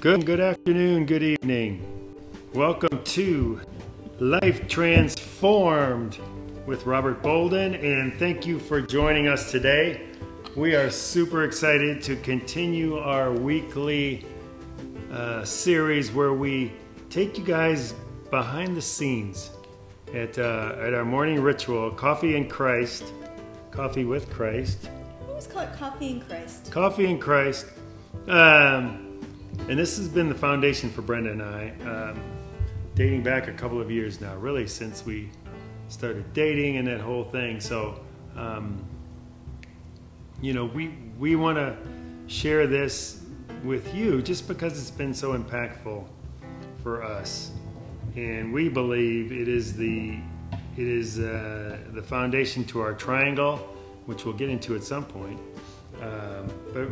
Good, 0.00 0.26
good 0.26 0.38
afternoon, 0.38 1.06
good 1.06 1.24
evening. 1.24 2.14
Welcome 2.54 3.02
to 3.02 3.60
Life 4.20 4.68
Transformed 4.68 6.20
with 6.66 6.86
Robert 6.86 7.20
Bolden, 7.20 7.74
and 7.74 8.14
thank 8.14 8.46
you 8.46 8.60
for 8.60 8.80
joining 8.80 9.26
us 9.26 9.50
today. 9.50 10.06
We 10.54 10.76
are 10.76 10.88
super 10.88 11.42
excited 11.42 12.00
to 12.02 12.14
continue 12.14 12.96
our 12.98 13.32
weekly 13.32 14.24
uh, 15.10 15.44
series 15.44 16.12
where 16.12 16.32
we 16.32 16.72
take 17.10 17.36
you 17.36 17.42
guys 17.42 17.92
behind 18.30 18.76
the 18.76 18.82
scenes 18.82 19.50
at, 20.14 20.38
uh, 20.38 20.76
at 20.78 20.94
our 20.94 21.04
morning 21.04 21.42
ritual, 21.42 21.90
Coffee 21.90 22.36
in 22.36 22.48
Christ, 22.48 23.02
Coffee 23.72 24.04
with 24.04 24.30
Christ, 24.30 24.90
We 25.22 25.30
always 25.30 25.48
call 25.48 25.62
it 25.62 25.72
coffee 25.76 26.10
in 26.10 26.20
Christ. 26.20 26.70
Coffee 26.70 27.06
in 27.06 27.18
Christ. 27.18 27.66
Um, 28.28 29.07
and 29.68 29.78
this 29.78 29.98
has 29.98 30.08
been 30.08 30.28
the 30.30 30.34
foundation 30.34 30.90
for 30.90 31.02
Brenda 31.02 31.30
and 31.30 31.42
I, 31.42 31.72
um, 31.84 32.20
dating 32.94 33.22
back 33.22 33.48
a 33.48 33.52
couple 33.52 33.80
of 33.80 33.90
years 33.90 34.20
now, 34.20 34.34
really 34.36 34.66
since 34.66 35.04
we 35.04 35.28
started 35.88 36.32
dating 36.32 36.78
and 36.78 36.88
that 36.88 37.00
whole 37.00 37.24
thing. 37.24 37.60
So, 37.60 38.00
um, 38.34 38.82
you 40.40 40.54
know, 40.54 40.64
we 40.64 40.94
we 41.18 41.36
want 41.36 41.56
to 41.56 41.76
share 42.28 42.66
this 42.66 43.22
with 43.62 43.94
you 43.94 44.22
just 44.22 44.48
because 44.48 44.78
it's 44.78 44.90
been 44.90 45.12
so 45.12 45.36
impactful 45.36 46.04
for 46.82 47.02
us, 47.02 47.50
and 48.16 48.52
we 48.52 48.70
believe 48.70 49.32
it 49.32 49.48
is 49.48 49.76
the 49.76 50.18
it 50.78 50.86
is 50.86 51.18
uh, 51.18 51.76
the 51.92 52.02
foundation 52.02 52.64
to 52.66 52.80
our 52.80 52.94
triangle, 52.94 53.56
which 54.06 54.24
we'll 54.24 54.34
get 54.34 54.48
into 54.48 54.74
at 54.76 54.82
some 54.82 55.04
point. 55.04 55.38
Um, 56.00 56.48
but 56.72 56.86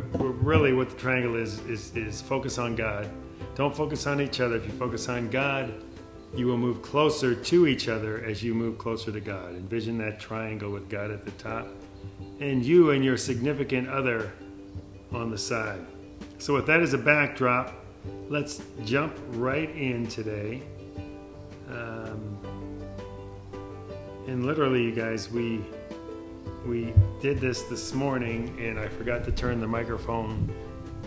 really, 0.45 0.73
what 0.73 0.91
the 0.91 0.97
triangle 0.97 1.37
is, 1.37 1.61
is 1.61 1.95
is 1.95 2.21
focus 2.21 2.59
on 2.59 2.75
God. 2.75 3.09
Don't 3.55 3.75
focus 3.75 4.07
on 4.07 4.21
each 4.21 4.41
other. 4.41 4.57
If 4.57 4.67
you 4.67 4.73
focus 4.73 5.09
on 5.09 5.31
God, 5.31 5.73
you 6.35 6.47
will 6.47 6.59
move 6.59 6.83
closer 6.83 7.35
to 7.35 7.67
each 7.67 7.89
other 7.89 8.23
as 8.25 8.43
you 8.43 8.55
move 8.55 8.79
closer 8.79 9.13
to 9.13 9.21
God. 9.21 9.51
Envision 9.51 9.97
that 9.99 10.19
triangle 10.19 10.71
with 10.71 10.89
God 10.89 11.11
at 11.11 11.25
the 11.25 11.31
top, 11.33 11.69
and 12.41 12.65
you 12.65 12.91
and 12.91 13.05
your 13.05 13.17
significant 13.17 13.89
other 13.89 14.33
on 15.13 15.31
the 15.31 15.39
side. 15.39 15.85
So, 16.39 16.55
with 16.55 16.67
that 16.67 16.81
as 16.81 16.93
a 16.93 16.99
backdrop, 16.99 17.75
let's 18.29 18.61
jump 18.85 19.17
right 19.31 19.71
in 19.71 20.07
today. 20.07 20.63
Um, 21.69 22.39
and 24.27 24.45
literally, 24.45 24.83
you 24.83 24.93
guys, 24.93 25.31
we 25.31 25.65
we 26.67 26.93
did 27.21 27.41
this 27.41 27.63
this 27.63 27.95
morning, 27.95 28.57
and 28.61 28.79
I 28.79 28.89
forgot 28.89 29.25
to 29.25 29.33
turn 29.33 29.61
the 29.61 29.67
microphone 29.67 30.53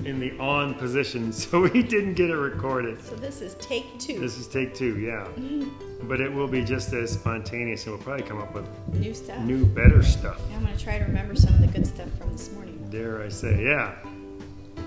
in 0.05 0.19
the 0.19 0.38
on 0.39 0.73
position, 0.75 1.31
so 1.33 1.61
we 1.61 1.83
didn't 1.83 2.13
get 2.13 2.29
it 2.29 2.35
recorded. 2.35 3.03
So 3.03 3.15
this 3.15 3.41
is 3.41 3.55
take 3.55 3.99
two. 3.99 4.19
This 4.19 4.37
is 4.37 4.47
take 4.47 4.73
two, 4.73 4.99
yeah. 4.99 5.25
Mm-hmm. 5.35 6.07
But 6.07 6.21
it 6.21 6.31
will 6.31 6.47
be 6.47 6.63
just 6.63 6.93
as 6.93 7.11
spontaneous, 7.11 7.85
and 7.85 7.95
we'll 7.95 8.03
probably 8.03 8.23
come 8.23 8.39
up 8.39 8.53
with 8.53 8.67
New 8.93 9.13
stuff. 9.13 9.39
new, 9.43 9.65
better 9.65 10.02
stuff. 10.02 10.39
Yeah, 10.49 10.55
I'm 10.57 10.63
going 10.63 10.75
to 10.75 10.83
try 10.83 10.97
to 10.97 11.03
remember 11.03 11.35
some 11.35 11.53
of 11.53 11.59
the 11.59 11.67
good 11.67 11.85
stuff 11.85 12.09
from 12.17 12.31
this 12.31 12.52
morning. 12.53 12.87
Dare 12.89 13.21
I 13.21 13.30
say, 13.30 13.63
yeah. 13.63 13.95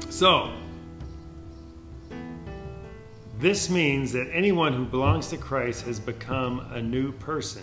So, 0.08 0.52
this 3.38 3.68
means 3.68 4.12
that 4.12 4.30
anyone 4.32 4.72
who 4.72 4.84
belongs 4.86 5.28
to 5.28 5.36
Christ 5.36 5.84
has 5.84 6.00
become 6.00 6.60
a 6.72 6.80
new 6.80 7.12
person. 7.12 7.62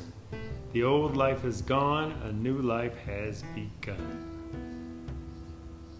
The 0.71 0.83
old 0.83 1.17
life 1.17 1.45
is 1.45 1.63
gone, 1.63 2.11
a 2.23 2.31
new 2.31 2.61
life 2.61 2.95
has 3.05 3.43
begun. 3.55 4.25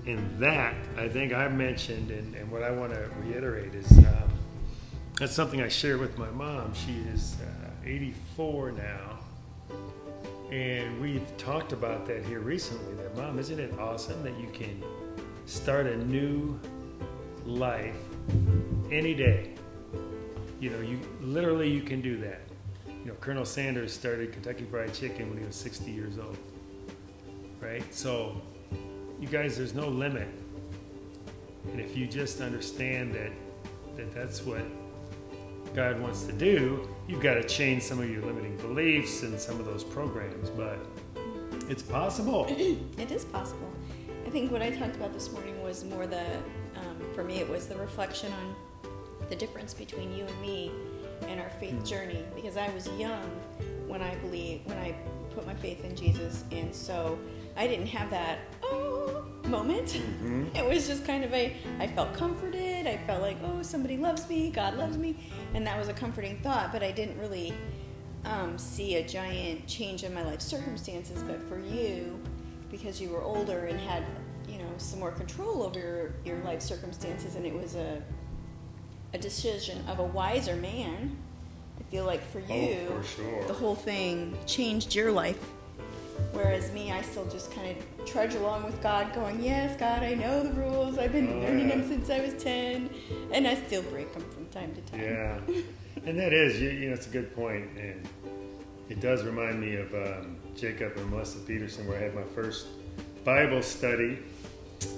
And 0.06 0.40
that, 0.40 0.76
I 0.96 1.10
think 1.10 1.34
I 1.34 1.48
mentioned, 1.48 2.12
and, 2.12 2.36
and 2.36 2.52
what 2.52 2.62
I 2.62 2.70
want 2.70 2.94
to 2.94 3.10
reiterate 3.24 3.74
is 3.74 3.92
um, 3.98 4.30
that's 5.20 5.34
something 5.34 5.62
I 5.62 5.70
share 5.70 5.98
with 5.98 6.18
my 6.20 6.30
mom. 6.30 6.74
She 6.74 6.94
is 7.14 7.38
uh, 7.42 7.70
84 7.84 8.72
now. 8.74 9.20
And 10.52 11.02
we've 11.02 11.36
talked 11.38 11.74
about 11.74 12.06
that 12.06 12.24
here 12.26 12.40
recently. 12.40 12.94
That, 12.96 13.16
Mom, 13.18 13.38
isn't 13.40 13.60
it 13.60 13.78
awesome 13.80 14.24
that 14.24 14.40
you 14.40 14.50
can 14.54 14.84
start 15.46 15.88
a 15.88 15.98
new 15.98 16.60
life 17.46 17.98
any 18.92 19.14
day? 19.14 19.56
You 20.60 20.70
know, 20.72 20.80
you 20.80 21.00
literally 21.22 21.70
you 21.70 21.82
can 21.82 22.02
do 22.02 22.18
that. 22.18 22.49
Know, 23.10 23.16
Colonel 23.22 23.46
Sanders 23.46 23.92
started 23.92 24.32
Kentucky 24.32 24.66
Fried 24.66 24.94
Chicken 24.94 25.30
when 25.30 25.40
he 25.40 25.46
was 25.46 25.56
60 25.56 25.90
years 25.90 26.20
old. 26.20 26.38
Right? 27.60 27.84
So, 27.92 28.40
you 29.20 29.28
guys, 29.28 29.58
there's 29.58 29.74
no 29.74 29.88
limit. 29.88 30.28
And 31.72 31.80
if 31.80 31.98
you 31.98 32.06
just 32.06 32.40
understand 32.40 33.16
that, 33.16 33.32
that 33.98 34.14
that's 34.14 34.44
what 34.44 34.62
God 35.74 36.00
wants 36.00 36.26
to 36.26 36.34
do, 36.34 36.88
you've 37.08 37.22
got 37.22 37.34
to 37.34 37.44
change 37.44 37.82
some 37.82 38.00
of 38.00 38.08
your 38.12 38.22
limiting 38.24 38.56
beliefs 38.58 39.24
and 39.24 39.40
some 39.40 39.60
of 39.60 39.66
those 39.66 39.84
programs. 39.84 40.52
But 40.52 40.78
it's 41.68 41.84
possible. 41.84 42.46
It 43.00 43.12
is 43.12 43.26
possible. 43.26 43.72
I 44.28 44.30
think 44.30 44.52
what 44.52 44.62
I 44.62 44.70
talked 44.70 44.96
about 44.96 45.14
this 45.14 45.32
morning 45.32 45.60
was 45.64 45.84
more 45.84 46.06
the, 46.06 46.26
um, 46.76 47.14
for 47.16 47.24
me, 47.24 47.40
it 47.40 47.50
was 47.50 47.66
the 47.66 47.78
reflection 47.78 48.32
on 48.32 48.56
the 49.30 49.36
difference 49.36 49.74
between 49.74 50.14
you 50.16 50.26
and 50.26 50.42
me 50.42 50.72
and 51.28 51.40
our 51.40 51.50
faith 51.50 51.84
journey. 51.86 52.24
Because 52.36 52.58
I 52.58 52.70
was 52.74 52.88
young 52.98 53.30
when 53.88 54.02
I 54.02 54.16
believe, 54.16 54.62
when 54.66 54.78
I 54.78 54.96
put 55.34 55.46
my 55.46 55.56
faith 55.56 55.84
in 55.84 55.96
Jesus, 55.96 56.44
and 56.52 56.74
so 56.74 57.18
I 57.58 57.68
didn't 57.68 57.88
have 57.88 58.10
that 58.12 58.40
oh 58.64 59.26
moment. 59.48 60.00
It 60.56 60.66
was 60.68 60.88
just 60.88 61.06
kind 61.06 61.24
of 61.24 61.34
a, 61.34 61.56
I 61.80 61.88
felt 61.88 62.14
comforted. 62.14 62.88
I 62.88 62.98
felt 63.06 63.22
like, 63.22 63.38
oh, 63.44 63.62
somebody 63.62 63.98
loves 63.98 64.28
me, 64.30 64.50
God 64.50 64.78
loves 64.78 64.98
me, 64.98 65.16
and 65.54 65.66
that 65.66 65.78
was 65.78 65.88
a 65.88 65.94
comforting 65.94 66.40
thought. 66.42 66.72
But 66.72 66.84
I 66.84 66.92
didn't 66.92 67.20
really 67.20 67.54
um, 68.26 68.58
see 68.58 68.96
a 68.96 69.08
giant 69.08 69.68
change 69.68 70.04
in 70.04 70.14
my 70.14 70.24
life 70.24 70.42
circumstances. 70.42 71.24
But 71.24 71.42
for 71.48 71.60
you, 71.60 72.20
because 72.72 73.00
you 73.02 73.10
were 73.10 73.22
older 73.22 73.66
and 73.66 73.80
had, 73.80 74.04
you 74.48 74.58
know, 74.58 74.70
some 74.78 75.00
more 75.00 75.12
control 75.12 75.64
over 75.64 75.80
your, 75.80 76.14
your 76.26 76.44
life 76.44 76.62
circumstances, 76.62 77.36
and 77.36 77.46
it 77.46 77.54
was 77.54 77.76
a 77.76 78.02
a 79.14 79.18
decision 79.18 79.84
of 79.88 80.00
a 80.00 80.04
wiser 80.04 80.56
man. 80.56 81.18
I 81.80 81.84
feel 81.92 82.06
like 82.06 82.22
for 82.32 82.40
you, 82.40 82.88
Oh, 82.90 83.02
for 83.02 83.04
sure. 83.08 83.48
the 83.48 83.54
whole 83.54 83.76
thing 83.76 84.38
changed 84.46 84.94
your 84.96 85.12
life. 85.12 85.40
Whereas 86.34 86.72
me, 86.74 86.92
I 86.92 87.02
still 87.02 87.26
just 87.30 87.52
kind 87.52 87.76
of 87.76 88.06
trudge 88.06 88.36
along 88.36 88.66
with 88.66 88.82
God, 88.84 89.14
going, 89.14 89.42
Yes, 89.42 89.80
God, 89.80 90.04
I 90.04 90.14
know 90.14 90.44
the 90.44 90.52
rules. 90.52 90.98
I've 90.98 91.14
been 91.14 91.30
Oh, 91.30 91.40
learning 91.40 91.70
yeah. 91.70 91.78
them 91.78 91.88
since 91.88 92.10
I 92.10 92.20
was 92.20 92.34
10, 92.44 92.90
and 93.32 93.48
I 93.48 93.56
still 93.56 93.82
break 93.84 94.14
them 94.14 94.24
from 94.30 94.46
time 94.48 94.76
to 94.76 94.82
time. 94.92 95.02
Yeah, 95.02 95.40
and 96.06 96.20
that 96.20 96.34
is, 96.34 96.60
you, 96.62 96.70
you 96.70 96.88
know, 96.90 96.94
it's 96.94 97.08
a 97.08 97.12
good 97.12 97.34
point, 97.36 97.70
and 97.78 98.08
it 98.90 99.00
does 99.00 99.24
remind 99.24 99.60
me 99.62 99.76
of 99.78 99.94
um, 99.96 100.36
Jacob 100.56 100.98
and 100.98 101.10
Melissa 101.10 101.40
Peterson, 101.40 101.88
where 101.88 101.98
I 101.98 102.02
had 102.02 102.14
my 102.16 102.24
first 102.36 102.68
Bible 103.24 103.64
study, 103.64 104.20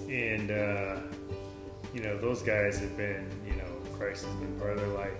and 0.10 0.50
uh, 0.52 0.98
you 1.94 2.02
know, 2.02 2.18
those 2.18 2.42
guys 2.42 2.80
have 2.80 2.98
been, 2.98 3.30
Christ 4.02 4.26
has 4.26 4.34
been 4.36 4.60
part 4.60 4.72
of 4.72 4.80
their 4.80 4.90
life 4.90 5.14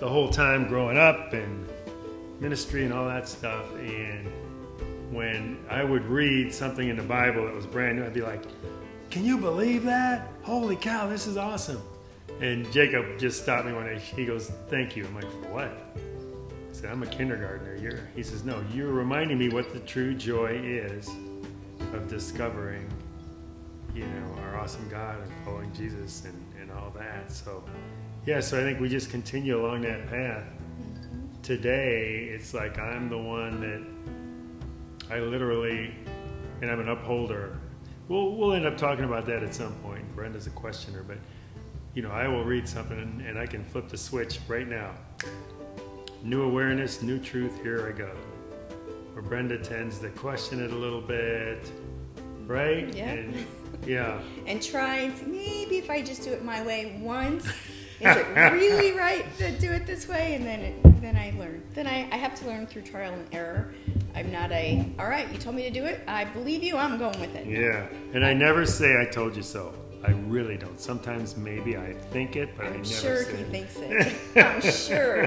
the 0.00 0.08
whole 0.08 0.28
time 0.28 0.66
growing 0.66 0.98
up 0.98 1.32
and 1.32 1.68
ministry 2.40 2.84
and 2.84 2.92
all 2.92 3.06
that 3.06 3.28
stuff, 3.28 3.72
and 3.76 4.28
when 5.12 5.58
I 5.70 5.84
would 5.84 6.04
read 6.06 6.52
something 6.52 6.88
in 6.88 6.96
the 6.96 7.02
Bible 7.02 7.44
that 7.46 7.54
was 7.54 7.66
brand 7.66 7.98
new, 7.98 8.04
I'd 8.04 8.14
be 8.14 8.20
like, 8.20 8.42
"Can 9.10 9.24
you 9.24 9.38
believe 9.38 9.84
that? 9.84 10.28
Holy 10.42 10.76
cow, 10.76 11.08
this 11.08 11.26
is 11.26 11.36
awesome!" 11.36 11.80
And 12.40 12.70
Jacob 12.72 13.18
just 13.18 13.42
stopped 13.42 13.66
me 13.66 13.72
one 13.72 13.86
day. 13.86 13.98
He 13.98 14.24
goes, 14.24 14.50
"Thank 14.68 14.96
you." 14.96 15.06
I'm 15.06 15.14
like, 15.14 15.30
"For 15.30 15.48
what?" 15.52 15.70
I 15.96 16.72
said, 16.72 16.90
"I'm 16.90 17.02
a 17.02 17.06
kindergartner." 17.06 17.76
You're. 17.76 18.00
He 18.14 18.22
says, 18.22 18.44
"No, 18.44 18.62
you're 18.72 18.92
reminding 18.92 19.38
me 19.38 19.48
what 19.48 19.72
the 19.72 19.80
true 19.80 20.14
joy 20.14 20.60
is 20.62 21.08
of 21.92 22.08
discovering, 22.08 22.88
you 23.94 24.04
know, 24.06 24.40
our 24.42 24.56
awesome 24.58 24.88
God 24.88 25.20
and 25.20 25.32
following 25.44 25.72
Jesus 25.72 26.24
and, 26.24 26.44
and 26.60 26.70
all 26.70 26.90
that." 26.90 27.32
So, 27.32 27.64
yeah. 28.28 28.40
So 28.40 28.60
I 28.60 28.62
think 28.62 28.78
we 28.78 28.90
just 28.90 29.08
continue 29.08 29.58
along 29.58 29.80
that 29.82 30.06
path. 30.10 30.44
Today, 31.42 32.28
it's 32.30 32.52
like 32.52 32.78
I'm 32.78 33.08
the 33.08 33.16
one 33.16 33.58
that 33.62 35.10
I 35.10 35.20
literally, 35.20 35.94
and 36.60 36.70
I'm 36.70 36.78
an 36.78 36.90
upholder. 36.90 37.58
We'll, 38.08 38.36
we'll 38.36 38.52
end 38.52 38.66
up 38.66 38.76
talking 38.76 39.06
about 39.06 39.24
that 39.26 39.42
at 39.42 39.54
some 39.54 39.72
point. 39.76 40.04
Brenda's 40.14 40.46
a 40.46 40.50
questioner, 40.50 41.02
but 41.02 41.16
you 41.94 42.02
know, 42.02 42.10
I 42.10 42.28
will 42.28 42.44
read 42.44 42.68
something 42.68 42.98
and, 42.98 43.22
and 43.22 43.38
I 43.38 43.46
can 43.46 43.64
flip 43.64 43.88
the 43.88 43.96
switch 43.96 44.40
right 44.46 44.68
now. 44.68 44.92
New 46.22 46.42
awareness, 46.42 47.00
new 47.00 47.18
truth, 47.18 47.62
here 47.62 47.88
I 47.88 47.96
go. 47.96 48.10
Where 49.14 49.22
Brenda 49.22 49.56
tends 49.56 50.00
to 50.00 50.10
question 50.10 50.62
it 50.62 50.70
a 50.70 50.76
little 50.76 51.00
bit, 51.00 51.72
right? 52.46 52.94
Yeah. 52.94 53.08
And, 53.08 53.46
yeah. 53.86 54.20
And 54.46 54.62
try 54.62 54.96
and 54.96 55.16
see, 55.16 55.24
maybe 55.24 55.78
if 55.78 55.88
I 55.88 56.02
just 56.02 56.24
do 56.24 56.30
it 56.30 56.44
my 56.44 56.62
way 56.62 56.98
once, 57.00 57.48
is 58.00 58.16
it 58.16 58.26
really 58.52 58.92
right 58.92 59.24
to 59.38 59.50
do 59.58 59.70
it 59.70 59.86
this 59.86 60.08
way? 60.08 60.34
And 60.34 60.46
then 60.46 60.60
it, 60.60 61.00
then 61.00 61.16
I 61.16 61.32
learn. 61.38 61.62
Then 61.74 61.86
I, 61.86 62.08
I 62.12 62.16
have 62.16 62.34
to 62.40 62.46
learn 62.46 62.66
through 62.66 62.82
trial 62.82 63.12
and 63.12 63.26
error. 63.32 63.72
I'm 64.14 64.30
not 64.32 64.50
a, 64.52 64.84
all 64.98 65.08
right, 65.08 65.30
you 65.32 65.38
told 65.38 65.56
me 65.56 65.62
to 65.62 65.70
do 65.70 65.84
it. 65.84 66.00
I 66.06 66.24
believe 66.24 66.62
you. 66.62 66.76
I'm 66.76 66.98
going 66.98 67.18
with 67.20 67.34
it. 67.34 67.46
Yeah. 67.46 67.86
And 68.14 68.24
I 68.24 68.34
never 68.34 68.66
say 68.66 69.00
I 69.00 69.04
told 69.04 69.36
you 69.36 69.42
so. 69.42 69.74
I 70.04 70.12
really 70.12 70.56
don't. 70.56 70.80
Sometimes 70.80 71.36
maybe 71.36 71.76
I 71.76 71.92
think 72.12 72.36
it, 72.36 72.50
but 72.56 72.66
I 72.66 72.68
never. 72.70 72.78
I'm 72.78 72.82
never 72.82 72.94
sure 72.94 73.24
say 73.24 73.36
he 73.36 73.42
it. 73.42 73.50
thinks 73.50 73.76
it. 73.76 74.14
I'm 74.44 74.60
sure 74.60 75.26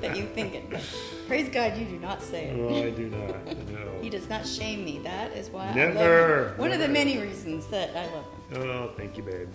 that 0.00 0.16
you 0.16 0.26
think 0.26 0.54
it. 0.54 0.70
But 0.70 0.80
praise 1.26 1.48
God, 1.48 1.76
you 1.76 1.84
do 1.86 1.98
not 1.98 2.22
say 2.22 2.44
it. 2.44 2.60
Oh, 2.60 2.86
I 2.86 2.90
do 2.90 3.08
not. 3.08 3.68
No. 3.68 4.00
He 4.00 4.08
does 4.08 4.28
not 4.28 4.46
shame 4.46 4.84
me. 4.84 5.00
That 5.00 5.32
is 5.32 5.50
why 5.50 5.66
I 5.66 5.92
love 5.92 6.52
him. 6.52 6.58
One 6.58 6.70
of 6.70 6.78
the 6.78 6.88
many 6.88 7.18
reasons 7.18 7.66
that 7.66 7.96
I 7.96 8.06
love 8.14 8.24
him. 8.24 8.62
Oh, 8.62 8.92
thank 8.96 9.16
you, 9.16 9.24
babe. 9.24 9.48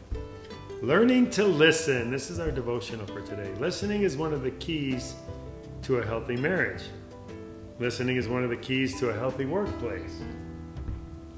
Learning 0.84 1.28
to 1.32 1.44
listen. 1.44 2.12
This 2.12 2.30
is 2.30 2.38
our 2.40 2.52
devotional 2.52 3.08
for 3.08 3.22
today. 3.22 3.52
Listening 3.60 4.04
is 4.04 4.16
one 4.16 4.32
of 4.32 4.44
the 4.44 4.52
keys 4.52 5.16
to 5.82 5.98
a 5.98 6.06
healthy 6.06 6.36
marriage. 6.36 6.84
Listening 7.80 8.16
is 8.16 8.28
one 8.28 8.44
of 8.44 8.52
the 8.52 8.58
keys 8.58 9.00
to 9.00 9.10
a 9.10 9.14
healthy 9.14 9.46
workplace. 9.46 10.22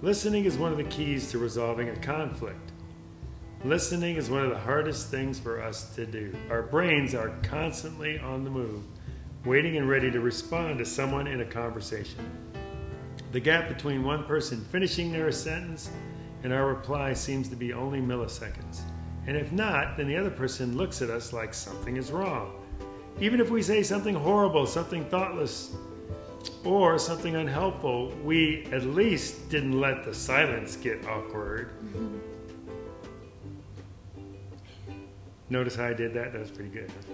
Listening 0.01 0.43
is 0.43 0.57
one 0.57 0.73
of 0.73 0.77
the 0.77 0.83
keys 0.83 1.31
to 1.31 1.37
resolving 1.37 1.87
a 1.87 1.95
conflict. 1.95 2.73
Listening 3.63 4.17
is 4.17 4.29
one 4.29 4.43
of 4.43 4.49
the 4.49 4.59
hardest 4.59 5.09
things 5.09 5.39
for 5.39 5.61
us 5.61 5.95
to 5.95 6.05
do. 6.05 6.35
Our 6.49 6.63
brains 6.63 7.15
are 7.15 7.33
constantly 7.41 8.19
on 8.19 8.43
the 8.43 8.49
move, 8.49 8.83
waiting 9.45 9.77
and 9.77 9.87
ready 9.87 10.11
to 10.11 10.19
respond 10.19 10.79
to 10.79 10.85
someone 10.85 11.27
in 11.27 11.39
a 11.39 11.45
conversation. 11.45 12.29
The 13.31 13.39
gap 13.39 13.69
between 13.69 14.03
one 14.03 14.25
person 14.25 14.65
finishing 14.69 15.13
their 15.13 15.31
sentence 15.31 15.89
and 16.43 16.51
our 16.51 16.67
reply 16.67 17.13
seems 17.13 17.47
to 17.47 17.55
be 17.55 17.71
only 17.71 18.01
milliseconds. 18.01 18.81
And 19.29 19.37
if 19.37 19.51
not, 19.51 19.95
then 19.95 20.07
the 20.07 20.17
other 20.17 20.31
person 20.31 20.75
looks 20.75 21.03
at 21.03 21.11
us 21.11 21.33
like 21.33 21.53
something 21.53 21.97
is 21.97 22.11
wrong. 22.11 22.51
Even 23.19 23.39
if 23.39 23.51
we 23.51 23.61
say 23.61 23.83
something 23.83 24.15
horrible, 24.15 24.65
something 24.65 25.05
thoughtless, 25.05 25.75
or 26.63 26.97
something 26.97 27.35
unhelpful, 27.35 28.07
we 28.23 28.65
at 28.71 28.85
least 28.85 29.47
didn't 29.51 29.79
let 29.79 30.03
the 30.03 30.15
silence 30.15 30.75
get 30.77 31.05
awkward. 31.05 31.69
Mm-hmm. 31.85 32.17
Notice 35.51 35.75
how 35.75 35.85
I 35.85 35.93
did 35.93 36.11
that? 36.15 36.33
That 36.33 36.39
was 36.39 36.49
pretty 36.49 36.71
good. 36.71 36.89
huh? 36.89 37.13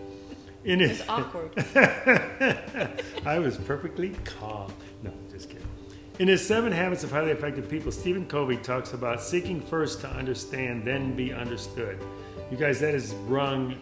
In 0.64 0.80
It's 0.80 1.06
awkward. 1.10 1.52
I 3.26 3.40
was 3.40 3.58
perfectly 3.58 4.16
calm. 4.24 4.72
No, 5.04 5.12
just 5.30 5.50
kidding. 5.50 5.68
In 6.18 6.30
his 6.30 6.48
Seven 6.48 6.72
Habits 6.72 7.04
of 7.04 7.12
Highly 7.12 7.32
Effective 7.32 7.68
People, 7.68 7.92
Stephen 7.92 8.26
Covey 8.26 8.56
talks 8.56 8.94
about 8.94 9.22
seeking 9.22 9.60
first 9.60 10.00
to 10.00 10.08
understand, 10.08 10.86
then 10.86 11.14
be 11.14 11.34
understood. 11.34 12.02
You 12.50 12.56
guys, 12.56 12.80
that 12.80 12.94
has 12.94 13.14
rung, 13.28 13.76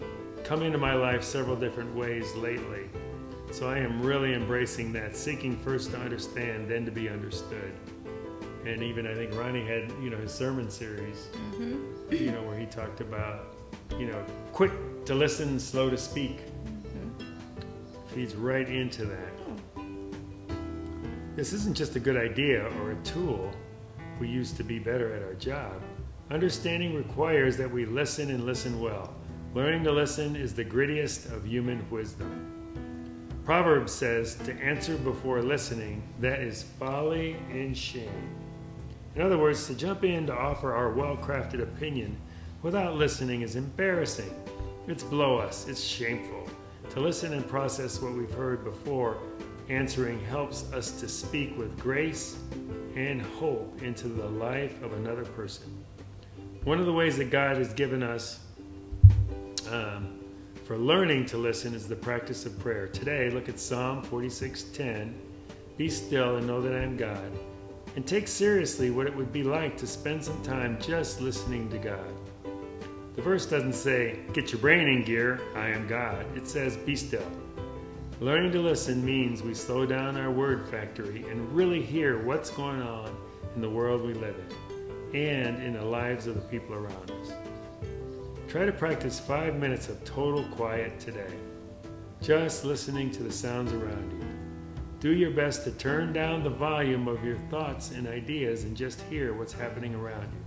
come 0.44 0.64
into 0.64 0.80
my 0.80 0.96
life 0.96 1.24
several 1.24 1.56
different 1.56 1.94
ways 1.96 2.34
lately. 2.34 2.90
So 3.52 3.70
I 3.70 3.78
am 3.78 4.02
really 4.02 4.34
embracing 4.34 4.92
that, 4.94 5.16
seeking 5.16 5.58
first 5.58 5.92
to 5.92 5.98
understand, 5.98 6.68
then 6.68 6.86
to 6.86 6.92
be 6.92 7.08
understood. 7.08 7.72
And 8.66 8.82
even 8.82 9.06
I 9.06 9.14
think 9.14 9.36
Ronnie 9.36 9.64
had, 9.64 9.92
you 10.02 10.10
know, 10.10 10.18
his 10.18 10.34
sermon 10.34 10.72
series, 10.72 11.28
mm-hmm. 11.52 12.16
you 12.16 12.32
know, 12.32 12.42
where 12.42 12.58
he 12.58 12.66
talked 12.66 13.00
about, 13.00 13.56
you 14.00 14.08
know, 14.08 14.26
quick 14.54 14.72
to 15.06 15.14
listen, 15.14 15.60
slow 15.60 15.88
to 15.92 15.98
speak. 15.98 16.40
Mm-hmm. 16.40 17.26
Feeds 18.16 18.34
right 18.34 18.68
into 18.68 19.06
that. 19.06 19.33
This 21.36 21.52
isn't 21.52 21.76
just 21.76 21.96
a 21.96 22.00
good 22.00 22.16
idea 22.16 22.64
or 22.80 22.92
a 22.92 22.96
tool 23.04 23.52
we 24.20 24.28
use 24.28 24.52
to 24.52 24.64
be 24.64 24.78
better 24.78 25.16
at 25.16 25.24
our 25.24 25.34
job. 25.34 25.82
Understanding 26.30 26.94
requires 26.94 27.58
that 27.58 27.72
we 27.72 27.86
listen 27.86 28.30
and 28.30 28.46
listen 28.46 28.80
well. 28.80 29.16
Learning 29.56 29.84
to 29.84 29.92
listen 29.92 30.36
is 30.36 30.54
the 30.54 30.64
grittiest 30.64 31.32
of 31.34 31.44
human 31.44 31.90
wisdom. 31.90 32.52
Proverbs 33.46 33.92
says 33.92 34.36
to 34.46 34.54
answer 34.54 34.96
before 34.96 35.42
listening, 35.42 36.04
that 36.20 36.40
is 36.40 36.64
folly 36.80 37.36
and 37.50 37.76
shame. 37.76 38.36
In 39.16 39.24
other 39.24 39.40
words, 39.40 39.66
to 39.68 39.74
jump 39.74 40.04
in 40.04 40.28
to 40.28 40.38
offer 40.38 40.74
our 40.74 40.92
well 40.92 41.18
crafted 41.18 41.64
opinion 41.64 42.16
without 42.62 42.96
listening 42.96 43.42
is 43.42 43.56
embarrassing. 43.56 44.34
It's 44.88 45.04
below 45.04 45.40
us, 45.40 45.68
it's 45.68 45.84
shameful. 45.84 46.48
To 46.92 47.00
listen 47.00 47.34
and 47.34 47.48
process 47.48 48.00
what 48.00 48.14
we've 48.14 48.34
heard 48.34 48.64
before 48.64 49.18
answering 49.70 50.24
helps 50.26 50.72
us 50.74 50.92
to 51.00 51.08
speak 51.08 51.58
with 51.58 51.78
grace 51.80 52.38
and 52.96 53.22
hope 53.22 53.82
into 53.82 54.08
the 54.08 54.28
life 54.28 54.82
of 54.84 54.94
another 54.94 55.26
person. 55.26 55.66
One 56.64 56.80
of 56.80 56.86
the 56.86 56.94
ways 56.94 57.18
that 57.18 57.30
God 57.30 57.58
has 57.58 57.74
given 57.74 58.04
us 58.04 58.40
um, 59.70 60.20
for 60.66 60.78
learning 60.78 61.26
to 61.28 61.38
listen 61.38 61.74
is 61.74 61.88
the 61.88 61.96
practice 61.96 62.46
of 62.46 62.58
prayer. 62.60 62.88
Today, 62.88 63.30
look 63.30 63.50
at 63.50 63.60
Psalm 63.60 64.04
46:10. 64.04 65.14
Be 65.78 65.90
still 65.90 66.38
and 66.38 66.48
know 66.48 66.62
that 66.62 66.74
I 66.74 66.84
am 66.84 66.96
God. 66.96 67.32
And 67.96 68.06
take 68.06 68.28
seriously 68.28 68.92
what 68.92 69.08
it 69.08 69.16
would 69.16 69.32
be 69.32 69.44
like 69.44 69.78
to 69.78 69.88
spend 69.88 70.24
some 70.24 70.42
time 70.44 70.80
just 70.80 71.22
listening 71.22 71.70
to 71.70 71.78
God. 71.78 72.14
The 73.16 73.22
verse 73.22 73.46
doesn't 73.46 73.74
say, 73.74 74.20
get 74.34 74.52
your 74.52 74.60
brain 74.60 74.88
in 74.88 75.04
gear, 75.04 75.40
I 75.56 75.70
am 75.70 75.88
God. 75.88 76.26
It 76.36 76.48
says, 76.48 76.78
be 76.78 76.96
still. 76.96 77.30
Learning 78.24 78.54
to 78.54 78.62
listen 78.62 79.04
means 79.04 79.44
we 79.44 79.54
slow 79.54 79.86
down 79.86 80.16
our 80.16 80.32
word 80.32 80.66
factory 80.70 81.26
and 81.30 81.54
really 81.54 81.82
hear 81.82 82.24
what's 82.24 82.50
going 82.52 82.82
on 82.82 83.14
in 83.54 83.60
the 83.60 83.70
world 83.70 84.02
we 84.02 84.14
live 84.14 84.38
in 85.12 85.20
and 85.20 85.62
in 85.62 85.74
the 85.74 85.84
lives 85.84 86.26
of 86.26 86.36
the 86.36 86.42
people 86.44 86.74
around 86.74 87.12
us. 87.12 87.34
Try 88.48 88.66
to 88.66 88.72
practice 88.72 89.20
five 89.20 89.58
minutes 89.58 89.90
of 89.90 90.02
total 90.06 90.46
quiet 90.56 91.02
today, 91.02 91.34
just 92.22 92.64
listening 92.64 93.12
to 93.12 93.24
the 93.24 93.32
sounds 93.32 93.74
around 93.74 94.14
you. 94.14 94.26
Do 95.02 95.14
your 95.14 95.32
best 95.32 95.66
to 95.66 95.72
turn 95.72 96.14
down 96.14 96.46
the 96.46 96.50
volume 96.50 97.10
of 97.10 97.26
your 97.26 97.40
thoughts 97.50 97.92
and 97.92 98.08
ideas 98.08 98.64
and 98.64 98.78
just 98.78 99.02
hear 99.10 99.34
what's 99.34 99.52
happening 99.52 99.96
around 99.96 100.32
you. 100.32 100.46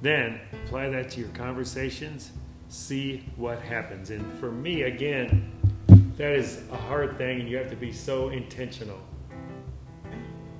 Then 0.00 0.40
apply 0.64 0.88
that 0.88 1.10
to 1.10 1.20
your 1.20 1.28
conversations, 1.34 2.30
see 2.70 3.26
what 3.36 3.60
happens. 3.60 4.08
And 4.08 4.24
for 4.40 4.50
me, 4.50 4.84
again, 4.84 5.50
that 6.16 6.32
is 6.32 6.62
a 6.70 6.76
hard 6.76 7.18
thing, 7.18 7.40
and 7.40 7.48
you 7.48 7.56
have 7.56 7.70
to 7.70 7.76
be 7.76 7.92
so 7.92 8.28
intentional 8.30 8.98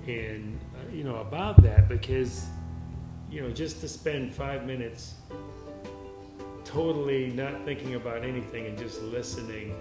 and 0.07 0.59
uh, 0.75 0.91
you 0.93 1.03
know 1.05 1.17
about 1.17 1.63
that 1.63 1.89
because 1.89 2.47
you 3.31 3.41
know 3.41 3.51
just 3.51 3.81
to 3.81 3.89
spend 3.89 4.35
five 4.35 4.67
minutes 4.67 5.15
totally 6.65 7.29
not 7.31 7.65
thinking 7.65 7.95
about 7.95 8.23
anything 8.25 8.67
and 8.67 8.77
just 8.77 9.01
listening 9.03 9.75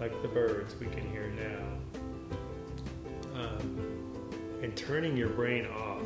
like 0.00 0.12
the 0.22 0.28
birds 0.28 0.74
we 0.78 0.86
can 0.86 1.08
hear 1.10 1.28
now 1.30 3.40
um, 3.40 4.20
and 4.62 4.76
turning 4.76 5.16
your 5.16 5.30
brain 5.30 5.66
off 5.66 6.02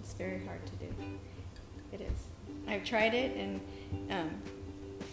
It's 0.00 0.14
very 0.14 0.42
hard 0.46 0.64
to 0.66 0.72
do. 0.76 0.86
It 1.92 2.00
is. 2.00 2.28
I've 2.68 2.84
tried 2.84 3.14
it, 3.14 3.36
and 3.36 3.60
um, 4.10 4.30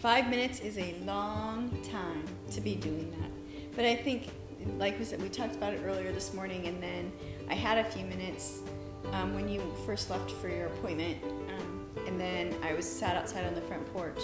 five 0.04 0.28
minutes 0.28 0.60
is 0.60 0.76
a 0.76 0.94
long 1.06 1.70
time 1.82 2.22
to 2.50 2.60
be 2.60 2.74
doing 2.74 3.10
that. 3.18 3.74
But 3.74 3.86
I 3.86 3.96
think, 3.96 4.28
like 4.76 4.98
we 4.98 5.04
said, 5.06 5.22
we 5.22 5.30
talked 5.30 5.56
about 5.56 5.72
it 5.72 5.80
earlier 5.82 6.12
this 6.12 6.34
morning, 6.34 6.66
and 6.66 6.82
then 6.82 7.10
I 7.48 7.54
had 7.54 7.78
a 7.78 7.84
few 7.84 8.04
minutes 8.04 8.60
um, 9.12 9.34
when 9.34 9.48
you 9.48 9.62
first 9.86 10.10
left 10.10 10.30
for 10.30 10.50
your 10.50 10.66
appointment, 10.66 11.24
um, 11.24 11.86
and 12.06 12.20
then 12.20 12.54
I 12.62 12.74
was 12.74 12.84
sat 12.84 13.16
outside 13.16 13.46
on 13.46 13.54
the 13.54 13.62
front 13.62 13.90
porch, 13.94 14.20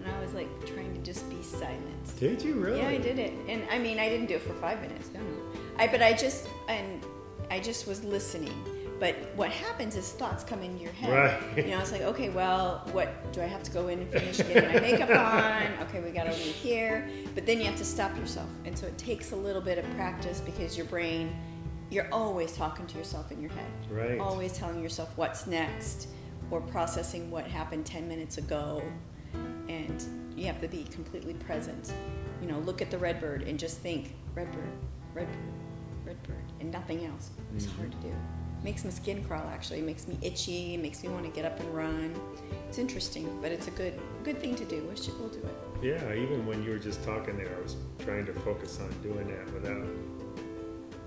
and 0.00 0.12
I 0.12 0.20
was 0.20 0.34
like 0.34 0.48
trying 0.66 0.92
to 0.92 1.00
just 1.02 1.30
be 1.30 1.40
silent. 1.40 2.18
did 2.18 2.42
you 2.42 2.54
really 2.54 2.80
Yeah, 2.80 2.88
I 2.88 2.98
did 2.98 3.20
it, 3.20 3.32
and 3.46 3.62
I 3.70 3.78
mean, 3.78 4.00
I 4.00 4.08
didn't 4.08 4.26
do 4.26 4.34
it 4.34 4.42
for 4.42 4.54
five 4.54 4.80
minutes. 4.80 5.08
No, 5.14 5.20
no. 5.20 5.60
I 5.78 5.86
but 5.86 6.02
I 6.02 6.14
just 6.14 6.48
and 6.66 7.00
I 7.48 7.60
just 7.60 7.86
was 7.86 8.02
listening. 8.02 8.60
But 9.02 9.16
what 9.34 9.50
happens 9.50 9.96
is 9.96 10.12
thoughts 10.12 10.44
come 10.44 10.62
into 10.62 10.80
your 10.80 10.92
head. 10.92 11.10
Right. 11.56 11.66
You 11.66 11.72
know, 11.72 11.80
it's 11.80 11.90
like, 11.90 12.02
okay, 12.02 12.28
well, 12.28 12.88
what 12.92 13.32
do 13.32 13.42
I 13.42 13.46
have 13.46 13.64
to 13.64 13.70
go 13.72 13.88
in 13.88 13.98
and 13.98 14.08
finish 14.08 14.36
getting 14.36 14.72
my 14.72 14.78
makeup 14.78 15.10
on? 15.10 15.88
Okay, 15.88 16.00
we 16.00 16.12
got 16.12 16.30
to 16.30 16.32
leave 16.34 16.54
here. 16.54 17.10
But 17.34 17.44
then 17.44 17.58
you 17.58 17.64
have 17.64 17.74
to 17.78 17.84
stop 17.84 18.16
yourself, 18.16 18.48
and 18.64 18.78
so 18.78 18.86
it 18.86 18.96
takes 18.98 19.32
a 19.32 19.36
little 19.36 19.60
bit 19.60 19.76
of 19.76 19.90
practice 19.96 20.40
because 20.40 20.76
your 20.76 20.86
brain, 20.86 21.36
you're 21.90 22.06
always 22.12 22.56
talking 22.56 22.86
to 22.86 22.96
yourself 22.96 23.32
in 23.32 23.40
your 23.40 23.50
head. 23.50 23.72
Right. 23.90 24.20
Always 24.20 24.52
telling 24.52 24.80
yourself 24.80 25.10
what's 25.16 25.48
next, 25.48 26.06
or 26.52 26.60
processing 26.60 27.28
what 27.28 27.44
happened 27.48 27.84
ten 27.84 28.06
minutes 28.06 28.38
ago, 28.38 28.84
and 29.68 30.04
you 30.36 30.46
have 30.46 30.60
to 30.60 30.68
be 30.68 30.84
completely 30.84 31.34
present. 31.34 31.92
You 32.40 32.46
know, 32.46 32.60
look 32.60 32.80
at 32.80 32.92
the 32.92 32.98
red 32.98 33.18
bird 33.20 33.42
and 33.42 33.58
just 33.58 33.78
think 33.78 34.14
red 34.36 34.52
bird, 34.52 34.70
red 35.12 35.26
bird, 35.26 36.06
red 36.06 36.22
bird, 36.22 36.44
and 36.60 36.70
nothing 36.70 37.04
else. 37.04 37.30
It's 37.56 37.66
mm-hmm. 37.66 37.78
hard 37.78 37.90
to 37.90 37.98
do. 37.98 38.14
Makes 38.62 38.84
my 38.84 38.90
skin 38.90 39.24
crawl. 39.24 39.48
Actually, 39.48 39.80
it 39.80 39.86
makes 39.86 40.06
me 40.06 40.16
itchy. 40.22 40.74
It 40.74 40.80
makes 40.80 41.02
me 41.02 41.08
want 41.08 41.24
to 41.24 41.30
get 41.30 41.44
up 41.44 41.58
and 41.58 41.74
run. 41.74 42.14
It's 42.68 42.78
interesting, 42.78 43.38
but 43.42 43.50
it's 43.50 43.66
a 43.66 43.72
good 43.72 44.00
good 44.22 44.38
thing 44.38 44.54
to 44.54 44.64
do. 44.64 44.82
Wish 44.84 45.08
we'll 45.08 45.28
do 45.28 45.40
it. 45.40 45.56
Yeah, 45.82 46.14
even 46.14 46.46
when 46.46 46.62
you 46.62 46.70
were 46.70 46.78
just 46.78 47.02
talking 47.02 47.36
there, 47.36 47.52
I 47.58 47.60
was 47.60 47.76
trying 47.98 48.24
to 48.26 48.32
focus 48.32 48.78
on 48.80 48.88
doing 49.02 49.26
that 49.26 49.52
without, 49.52 49.84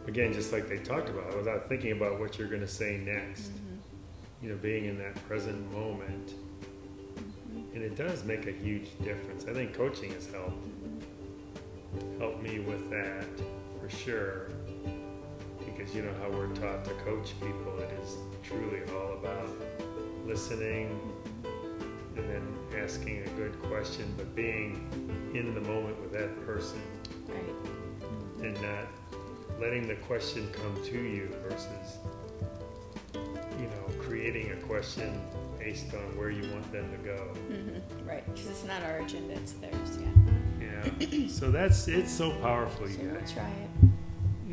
again, 0.06 0.34
just 0.34 0.52
like 0.52 0.68
they 0.68 0.80
talked 0.80 1.08
about, 1.08 1.36
without 1.38 1.70
thinking 1.70 1.94
about 1.94 2.20
what 2.20 2.38
you're 2.38 2.50
going 2.50 2.62
to 2.62 2.68
say 2.68 2.98
next. 2.98 3.52
Mm-hmm. 3.52 4.46
You 4.46 4.50
know, 4.50 4.58
being 4.58 4.86
in 4.86 4.98
that 5.00 5.16
present 5.28 5.72
moment. 5.72 6.34
Mm-hmm. 6.36 7.74
And 7.74 7.84
it 7.84 7.96
does 7.96 8.26
make 8.26 8.48
a 8.48 8.52
huge 8.52 8.90
difference. 9.02 9.46
I 9.46 9.54
think 9.54 9.74
coaching 9.74 10.12
has 10.12 10.30
helped 10.30 10.62
mm-hmm. 10.62 12.20
helped 12.20 12.44
me 12.44 12.60
with 12.60 12.90
that 12.90 13.26
for 13.80 13.90
sure. 13.90 14.50
Because 15.86 15.98
you 15.98 16.02
know 16.02 16.14
how 16.20 16.30
we're 16.36 16.48
taught 16.56 16.84
to 16.86 16.92
coach 17.04 17.34
people, 17.40 17.78
it 17.80 17.92
is 18.02 18.18
truly 18.42 18.80
all 18.96 19.14
about 19.20 19.48
listening, 20.26 21.00
and 22.18 22.28
then 22.28 22.58
asking 22.82 23.22
a 23.22 23.30
good 23.38 23.62
question, 23.62 24.12
but 24.18 24.34
being 24.36 24.90
in 25.36 25.54
the 25.54 25.62
moment 25.62 26.02
with 26.02 26.12
that 26.14 26.44
person 26.44 26.82
Right. 27.28 28.44
and 28.44 28.60
not 28.64 28.88
letting 29.60 29.88
the 29.88 29.94
question 30.08 30.50
come 30.54 30.76
to 30.86 30.98
you 31.00 31.30
versus, 31.48 31.98
you 33.14 33.68
know, 33.68 34.02
creating 34.02 34.54
a 34.54 34.56
question 34.66 35.22
based 35.60 35.94
on 35.94 36.18
where 36.18 36.32
you 36.32 36.52
want 36.52 36.72
them 36.72 36.90
to 36.94 36.98
go. 36.98 37.18
hmm 37.48 38.08
Right. 38.10 38.26
Because 38.34 38.50
it's 38.50 38.64
not 38.64 38.82
our 38.82 38.98
agenda; 39.02 39.36
it's 39.36 39.52
theirs. 39.54 40.00
Yeah. 40.60 40.90
Yeah. 41.00 41.28
so 41.28 41.52
that's 41.52 41.88
it's 41.88 42.12
so 42.12 42.32
powerful, 42.42 42.88
So 42.88 43.02
you 43.04 43.10
we'll 43.10 43.22
try 43.28 43.48
it. 43.50 43.65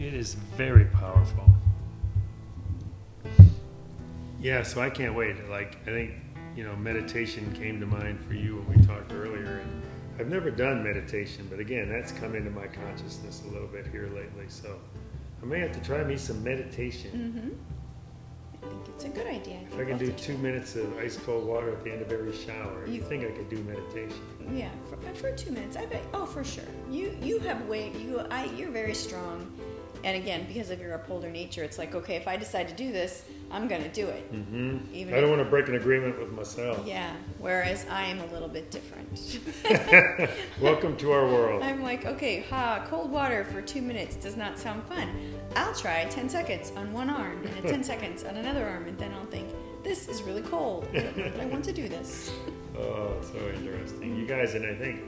It 0.02 0.14
is 0.14 0.34
very 0.34 0.86
powerful. 0.86 1.48
Yeah, 4.40 4.64
so 4.64 4.80
I 4.80 4.90
can't 4.90 5.14
wait. 5.14 5.48
Like 5.48 5.76
I 5.86 5.90
think 5.90 6.14
you 6.56 6.64
know, 6.64 6.74
meditation 6.74 7.52
came 7.52 7.78
to 7.78 7.86
mind 7.86 8.20
for 8.26 8.34
you 8.34 8.56
when 8.56 8.80
we 8.80 8.84
talked 8.84 9.12
earlier, 9.12 9.60
and 9.60 9.82
I've 10.18 10.26
never 10.26 10.50
done 10.50 10.82
meditation, 10.82 11.46
but 11.48 11.60
again, 11.60 11.88
that's 11.88 12.10
come 12.10 12.34
into 12.34 12.50
my 12.50 12.66
consciousness 12.66 13.42
a 13.48 13.52
little 13.52 13.68
bit 13.68 13.86
here 13.86 14.08
lately. 14.08 14.46
So 14.48 14.76
I 15.40 15.46
may 15.46 15.60
have 15.60 15.72
to 15.72 15.80
try 15.80 16.02
me 16.02 16.16
some 16.16 16.42
meditation. 16.42 17.32
Mm-hmm. 17.38 18.64
I 18.64 18.68
think 18.68 18.88
it's 18.88 19.04
a 19.04 19.08
good 19.08 19.26
idea. 19.28 19.58
I 19.58 19.74
If 19.74 19.78
I 19.78 19.84
can 19.84 19.98
do 19.98 20.10
two 20.12 20.36
minutes 20.38 20.74
of 20.76 20.96
ice 20.98 21.16
cold 21.16 21.46
water 21.46 21.70
at 21.70 21.82
the 21.84 21.92
end 21.92 22.02
of 22.02 22.12
every 22.12 22.36
shower, 22.36 22.84
you 22.86 22.94
You- 22.94 23.02
think 23.02 23.24
I 23.24 23.30
could 23.30 23.48
do 23.48 23.58
meditation? 23.62 24.20
Yeah, 24.52 24.70
for, 24.90 24.96
for 25.14 25.36
two 25.36 25.52
minutes. 25.52 25.76
I 25.76 25.86
bet. 25.86 26.02
Oh, 26.12 26.26
for 26.26 26.42
sure. 26.42 26.64
You 26.90 27.16
you 27.22 27.38
have 27.38 27.64
way 27.68 27.92
you 27.96 28.18
I 28.30 28.46
you're 28.56 28.72
very 28.72 28.94
strong, 28.94 29.50
and 30.04 30.16
again 30.16 30.44
because 30.48 30.70
of 30.70 30.80
your 30.80 30.92
upholder 30.94 31.30
nature, 31.30 31.62
it's 31.62 31.78
like 31.78 31.94
okay, 31.94 32.16
if 32.16 32.26
I 32.28 32.36
decide 32.36 32.68
to 32.68 32.74
do 32.74 32.92
this, 32.92 33.24
I'm 33.50 33.68
gonna 33.68 33.88
do 33.88 34.06
it. 34.08 34.32
Mm-hmm. 34.32 34.94
Even 34.94 35.14
I 35.14 35.20
don't 35.20 35.30
if- 35.30 35.36
want 35.36 35.42
to 35.42 35.50
break 35.50 35.68
an 35.68 35.74
agreement 35.76 36.18
with 36.18 36.32
myself. 36.32 36.86
Yeah. 36.86 37.12
Whereas 37.38 37.86
I 37.90 38.04
am 38.04 38.20
a 38.20 38.26
little 38.26 38.48
bit 38.48 38.70
different. 38.70 39.40
Welcome 40.60 40.96
to 40.98 41.12
our 41.12 41.26
world. 41.26 41.62
I'm 41.62 41.82
like, 41.82 42.06
okay, 42.06 42.40
ha, 42.48 42.84
cold 42.88 43.10
water 43.10 43.44
for 43.44 43.60
two 43.60 43.82
minutes 43.82 44.16
does 44.16 44.36
not 44.36 44.58
sound 44.58 44.84
fun. 44.84 45.08
I'll 45.56 45.74
try 45.74 46.04
10 46.06 46.28
seconds 46.28 46.72
on 46.76 46.92
one 46.92 47.10
arm 47.10 47.44
and 47.44 47.54
then 47.56 47.62
10 47.72 47.84
seconds 47.92 48.24
on 48.24 48.36
another 48.36 48.66
arm, 48.66 48.86
and 48.86 48.98
then 48.98 49.12
I'll 49.12 49.26
think, 49.26 49.48
this 49.82 50.08
is 50.08 50.22
really 50.22 50.42
cold. 50.42 50.86
I 50.94 51.44
want 51.46 51.64
to 51.64 51.72
do 51.72 51.88
this. 51.88 52.30
Oh, 52.74 53.14
so 53.20 53.36
interesting. 53.54 54.16
You 54.16 54.24
guys, 54.24 54.54
and 54.54 54.64
I 54.64 54.74
think, 54.74 55.02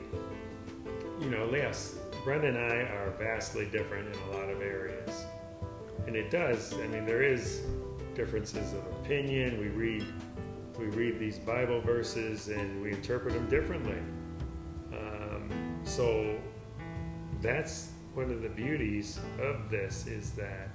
you 1.19 1.31
know, 1.31 1.49
yes, 1.51 1.95
Brenda 2.25 2.47
and 2.47 2.57
I 2.57 2.77
are 2.91 3.11
vastly 3.19 3.67
different 3.67 4.07
in 4.07 4.19
a 4.23 4.31
lot 4.31 4.49
of 4.49 4.59
areas. 4.59 5.25
And 6.07 6.15
it 6.15 6.31
does, 6.31 6.73
I 6.73 6.87
mean, 6.87 7.05
there 7.05 7.21
is 7.21 7.61
differences 8.15 8.73
of 8.73 8.83
opinion. 8.99 9.59
We 9.59 9.67
read 9.67 10.03
we 10.79 10.87
read 10.87 11.19
these 11.19 11.37
Bible 11.37 11.79
verses 11.81 12.47
and 12.47 12.81
we 12.81 12.91
interpret 12.91 13.35
them 13.35 13.47
differently. 13.47 13.99
Um, 14.91 15.79
so 15.83 16.35
that's 17.43 17.91
one 18.15 18.31
of 18.31 18.41
the 18.41 18.49
beauties 18.49 19.19
of 19.39 19.69
this 19.69 20.07
is 20.07 20.31
that 20.31 20.69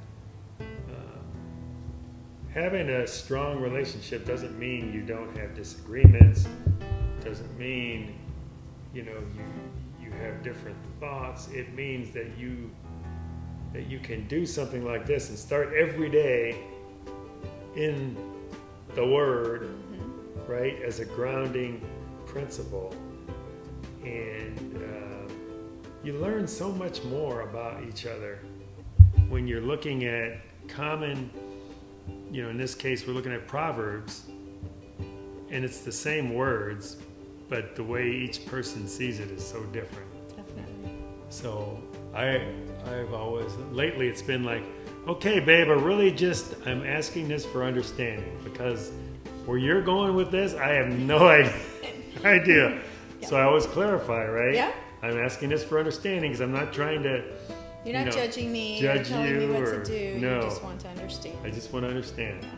um, 0.60 1.24
having 2.54 2.88
a 2.90 3.06
strong 3.08 3.60
relationship 3.60 4.24
doesn't 4.24 4.56
mean 4.56 4.92
you 4.92 5.02
don't 5.02 5.36
have 5.36 5.54
disagreements 5.54 6.46
doesn't 7.24 7.58
mean 7.58 8.18
you 8.94 9.02
know 9.02 9.18
you 9.36 9.44
have 10.20 10.42
different 10.42 10.76
thoughts 10.98 11.48
it 11.48 11.74
means 11.74 12.12
that 12.12 12.36
you 12.38 12.70
that 13.72 13.86
you 13.86 13.98
can 13.98 14.26
do 14.26 14.44
something 14.44 14.84
like 14.84 15.06
this 15.06 15.28
and 15.28 15.38
start 15.38 15.72
every 15.74 16.10
day 16.10 16.62
in 17.76 18.16
the 18.94 19.06
word 19.06 19.70
right 20.46 20.80
as 20.82 21.00
a 21.00 21.04
grounding 21.04 21.80
principle 22.26 22.94
and 24.04 24.76
uh, 24.76 25.32
you 26.02 26.14
learn 26.14 26.46
so 26.46 26.72
much 26.72 27.02
more 27.04 27.42
about 27.42 27.82
each 27.84 28.06
other 28.06 28.40
when 29.28 29.46
you're 29.46 29.60
looking 29.60 30.04
at 30.04 30.40
common 30.68 31.30
you 32.30 32.42
know 32.42 32.48
in 32.48 32.56
this 32.56 32.74
case 32.74 33.06
we're 33.06 33.12
looking 33.12 33.32
at 33.32 33.46
proverbs 33.46 34.24
and 35.50 35.64
it's 35.64 35.80
the 35.80 35.92
same 35.92 36.34
words 36.34 36.96
but 37.50 37.74
the 37.74 37.82
way 37.82 38.08
each 38.08 38.46
person 38.46 38.86
sees 38.86 39.18
it 39.18 39.30
is 39.32 39.44
so 39.44 39.62
different. 39.64 40.09
So 41.30 41.78
i 42.14 42.46
i've 42.86 43.12
always 43.14 43.52
lately 43.72 44.08
it's 44.08 44.22
been 44.22 44.42
like 44.44 44.62
okay 45.06 45.40
babe 45.40 45.68
i 45.68 45.72
really 45.72 46.10
just 46.10 46.54
i'm 46.66 46.84
asking 46.84 47.28
this 47.28 47.46
for 47.46 47.62
understanding 47.64 48.36
because 48.44 48.90
where 49.46 49.56
you're 49.58 49.80
going 49.82 50.14
with 50.14 50.30
this 50.30 50.54
i 50.54 50.68
have 50.68 50.88
no 50.88 51.28
idea 51.28 51.54
idea 52.24 52.82
so 53.26 53.36
i 53.36 53.42
always 53.42 53.66
clarify 53.66 54.26
right 54.26 54.54
Yeah. 54.54 54.72
i'm 55.02 55.18
asking 55.18 55.50
this 55.50 55.64
for 55.64 55.78
understanding 55.78 56.30
because 56.32 56.40
i'm 56.40 56.52
not 56.52 56.72
trying 56.72 57.02
to 57.04 57.22
You're 57.84 57.94
not 57.94 58.00
you 58.00 58.04
know, 58.06 58.10
judging 58.10 58.52
me, 58.52 58.80
judge 58.80 59.08
you're 59.08 59.18
telling 59.18 59.38
me 59.38 59.46
what 59.48 59.62
or- 59.62 59.84
to 59.84 60.14
do. 60.14 60.18
no. 60.20 60.36
You 60.36 60.42
just 60.42 60.62
want 60.62 60.80
to 60.80 60.88
understand. 60.88 61.38
i 61.44 61.50
just 61.50 61.72
want 61.72 61.84
to 61.84 61.88
understand 61.88 62.42
Yeah. 62.42 62.48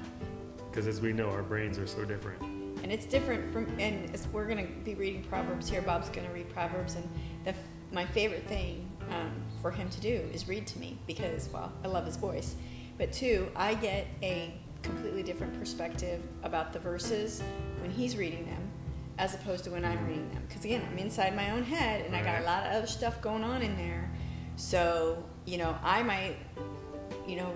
because 0.71 0.87
as 0.87 1.01
we 1.01 1.13
know 1.13 1.29
our 1.29 1.43
brains 1.43 1.79
are 1.79 1.87
so 1.87 2.05
different 2.05 2.41
And 2.83 2.91
it's 2.91 3.07
different 3.07 3.53
from, 3.53 3.67
and 3.79 4.13
as 4.13 4.27
we're 4.33 4.47
going 4.47 4.67
to 4.67 4.73
be 4.83 4.95
reading 4.97 5.23
Proverbs 5.31 5.69
here. 5.71 5.83
Bob's 5.83 6.09
going 6.09 6.27
to 6.27 6.33
read 6.35 6.49
Proverbs, 6.53 6.97
and 6.97 7.07
the, 7.45 7.55
my 7.93 8.07
favorite 8.07 8.47
thing 8.47 8.89
um, 9.11 9.31
for 9.61 9.71
him 9.71 9.89
to 9.91 10.01
do 10.01 10.29
is 10.33 10.49
read 10.49 10.67
to 10.69 10.79
me 10.79 10.99
because, 11.07 11.49
well, 11.53 11.73
I 11.85 11.89
love 11.89 12.07
his 12.07 12.17
voice. 12.17 12.57
But 12.99 13.13
two, 13.13 13.49
I 13.55 13.75
get 13.75 14.07
a 14.23 14.55
completely 14.83 15.23
different 15.23 15.59
perspective 15.59 16.21
about 16.43 16.73
the 16.73 16.79
verses 16.79 17.43
when 17.81 17.91
he's 17.91 18.17
reading 18.17 18.47
them 18.47 18.71
as 19.19 19.35
opposed 19.35 19.65
to 19.65 19.71
when 19.71 19.85
I'm 19.85 20.05
reading 20.07 20.29
them. 20.31 20.43
Because 20.49 20.65
again, 20.65 20.83
I'm 20.91 20.99
inside 20.99 21.37
my 21.37 21.51
own 21.51 21.63
head, 21.63 22.05
and 22.07 22.17
I 22.17 22.23
got 22.23 22.43
a 22.43 22.45
lot 22.45 22.67
of 22.67 22.73
other 22.73 22.87
stuff 22.87 23.21
going 23.21 23.45
on 23.45 23.63
in 23.63 23.77
there. 23.77 24.11
So, 24.57 25.23
you 25.45 25.59
know, 25.59 25.77
I 25.83 26.03
might, 26.03 26.37
you 27.27 27.37
know, 27.37 27.53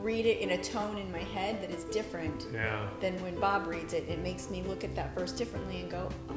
read 0.00 0.24
it 0.24 0.38
in 0.38 0.50
a 0.50 0.62
tone 0.62 0.96
in 0.96 1.12
my 1.12 1.22
head 1.22 1.60
that 1.62 1.70
is 1.70 1.84
different 1.84 2.46
yeah 2.54 2.88
then 3.00 3.20
when 3.22 3.38
Bob 3.38 3.66
reads 3.66 3.92
it, 3.92 4.08
it 4.08 4.18
makes 4.20 4.48
me 4.48 4.62
look 4.62 4.82
at 4.82 4.94
that 4.94 5.14
verse 5.14 5.30
differently 5.30 5.80
and 5.80 5.90
go, 5.90 6.08
oh, 6.30 6.34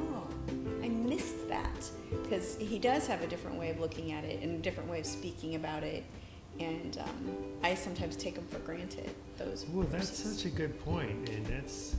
missed 1.14 1.48
that. 1.48 1.90
Because 2.22 2.56
he 2.56 2.78
does 2.78 3.06
have 3.06 3.22
a 3.22 3.26
different 3.26 3.58
way 3.58 3.70
of 3.70 3.80
looking 3.80 4.12
at 4.12 4.24
it 4.24 4.42
and 4.42 4.56
a 4.56 4.62
different 4.62 4.90
way 4.90 5.00
of 5.00 5.06
speaking 5.06 5.54
about 5.54 5.82
it. 5.82 6.04
And 6.60 6.98
um, 6.98 7.36
I 7.62 7.74
sometimes 7.74 8.16
take 8.16 8.36
them 8.36 8.46
for 8.46 8.60
granted, 8.60 9.10
those 9.38 9.66
Well, 9.72 9.86
that's 9.90 10.16
such 10.16 10.44
a 10.44 10.54
good 10.54 10.78
point, 10.84 11.28
and 11.28 11.44
that's, 11.46 11.96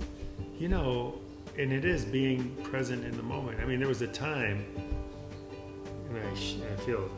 you 0.57 0.69
know, 0.69 1.19
and 1.57 1.73
it 1.73 1.83
is 1.83 2.05
being 2.05 2.55
present 2.63 3.03
in 3.03 3.17
the 3.17 3.23
moment. 3.23 3.59
I 3.59 3.65
mean, 3.65 3.79
there 3.79 3.89
was 3.89 4.01
a 4.01 4.07
time, 4.07 4.65
and 6.09 6.17
I, 6.17 6.29
I 6.29 6.75
feel 6.85 7.09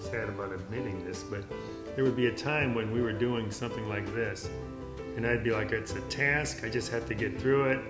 sad 0.00 0.28
about 0.28 0.52
admitting 0.52 1.04
this, 1.04 1.22
but 1.22 1.44
there 1.94 2.02
would 2.02 2.16
be 2.16 2.26
a 2.26 2.34
time 2.34 2.74
when 2.74 2.90
we 2.90 3.00
were 3.00 3.12
doing 3.12 3.52
something 3.52 3.88
like 3.88 4.12
this, 4.12 4.50
and 5.16 5.24
I'd 5.24 5.44
be 5.44 5.52
like, 5.52 5.70
it's 5.70 5.94
a 5.94 6.00
task, 6.02 6.64
I 6.64 6.68
just 6.68 6.90
have 6.90 7.06
to 7.06 7.14
get 7.14 7.40
through 7.40 7.70
it, 7.70 7.80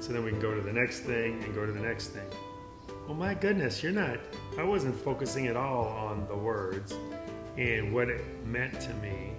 so 0.00 0.14
then 0.14 0.24
we 0.24 0.30
can 0.30 0.40
go 0.40 0.54
to 0.54 0.62
the 0.62 0.72
next 0.72 1.00
thing 1.00 1.42
and 1.44 1.54
go 1.54 1.66
to 1.66 1.72
the 1.72 1.80
next 1.80 2.08
thing. 2.08 2.26
Well, 3.10 3.18
my 3.18 3.34
goodness, 3.34 3.82
you're 3.82 3.90
not, 3.90 4.20
I 4.56 4.62
wasn't 4.62 4.94
focusing 4.94 5.48
at 5.48 5.56
all 5.56 5.88
on 5.88 6.28
the 6.28 6.36
words 6.36 6.94
and 7.58 7.92
what 7.92 8.08
it 8.08 8.22
meant 8.46 8.80
to 8.82 8.94
me. 8.94 9.32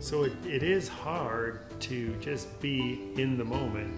So 0.00 0.24
it, 0.24 0.32
it 0.44 0.64
is 0.64 0.88
hard 0.88 1.80
to 1.82 2.16
just 2.16 2.60
be 2.60 3.12
in 3.16 3.38
the 3.38 3.44
moment, 3.44 3.94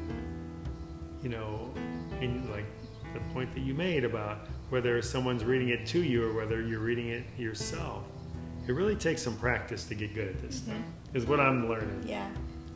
you 1.23 1.31
know, 1.31 1.73
in 2.21 2.47
like 2.53 2.67
the 3.15 3.21
point 3.33 3.55
that 3.55 3.61
you 3.61 3.73
made 3.73 4.05
about 4.05 4.49
whether 4.69 5.01
someone's 5.01 5.45
reading 5.45 5.71
it 5.71 5.87
to 5.87 6.03
you 6.03 6.23
or 6.23 6.35
whether 6.35 6.61
you're 6.61 6.81
reading 6.81 7.09
it 7.09 7.25
yourself. 7.39 8.05
It 8.69 8.73
really 8.73 8.97
takes 8.97 9.23
some 9.23 9.39
practice 9.39 9.85
to 9.85 9.95
get 9.95 10.15
good 10.15 10.29
at 10.29 10.43
this 10.43 10.59
mm-hmm. 10.59 10.73
stuff, 10.73 10.83
is 11.15 11.25
what 11.25 11.41
I'm 11.41 11.71
learning. 11.71 12.05
Yeah. 12.07 12.29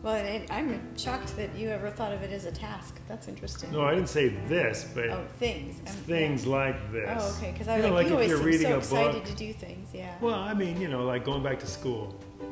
Well, 0.03 0.15
it, 0.15 0.51
I'm 0.51 0.97
shocked 0.97 1.37
that 1.37 1.55
you 1.55 1.69
ever 1.69 1.91
thought 1.91 2.13
of 2.13 2.23
it 2.23 2.31
as 2.33 2.47
a 2.47 2.53
task. 2.53 2.99
That's 3.07 3.29
interesting. 3.29 3.71
No, 3.71 3.83
I 3.83 3.95
didn't 3.95 4.09
say 4.09 4.29
this, 4.49 4.89
but 4.95 5.11
Oh, 5.11 5.27
things. 5.39 5.79
Um, 5.81 5.87
things 6.05 6.45
yeah. 6.47 6.51
like 6.53 6.93
this. 6.93 7.09
Oh, 7.21 7.37
okay. 7.37 7.53
Because 7.53 7.69
I 7.69 7.77
You 7.77 7.83
was 7.83 7.91
know, 7.91 7.95
like, 7.97 8.07
you 8.07 8.13
if 8.13 8.15
always 8.15 8.29
you're 8.31 8.39
reading 8.39 8.67
so 8.69 8.75
a 8.75 8.79
excited 8.79 9.13
book. 9.13 9.25
to 9.25 9.35
do 9.35 9.53
things. 9.53 9.89
Yeah. 9.93 10.15
Well, 10.23 10.35
I 10.37 10.55
mean, 10.55 10.81
you 10.81 10.89
know, 10.89 11.05
like 11.05 11.25
going 11.25 11.43
back 11.43 11.59
to 11.61 11.67
school. 11.67 12.19
oh, 12.41 12.47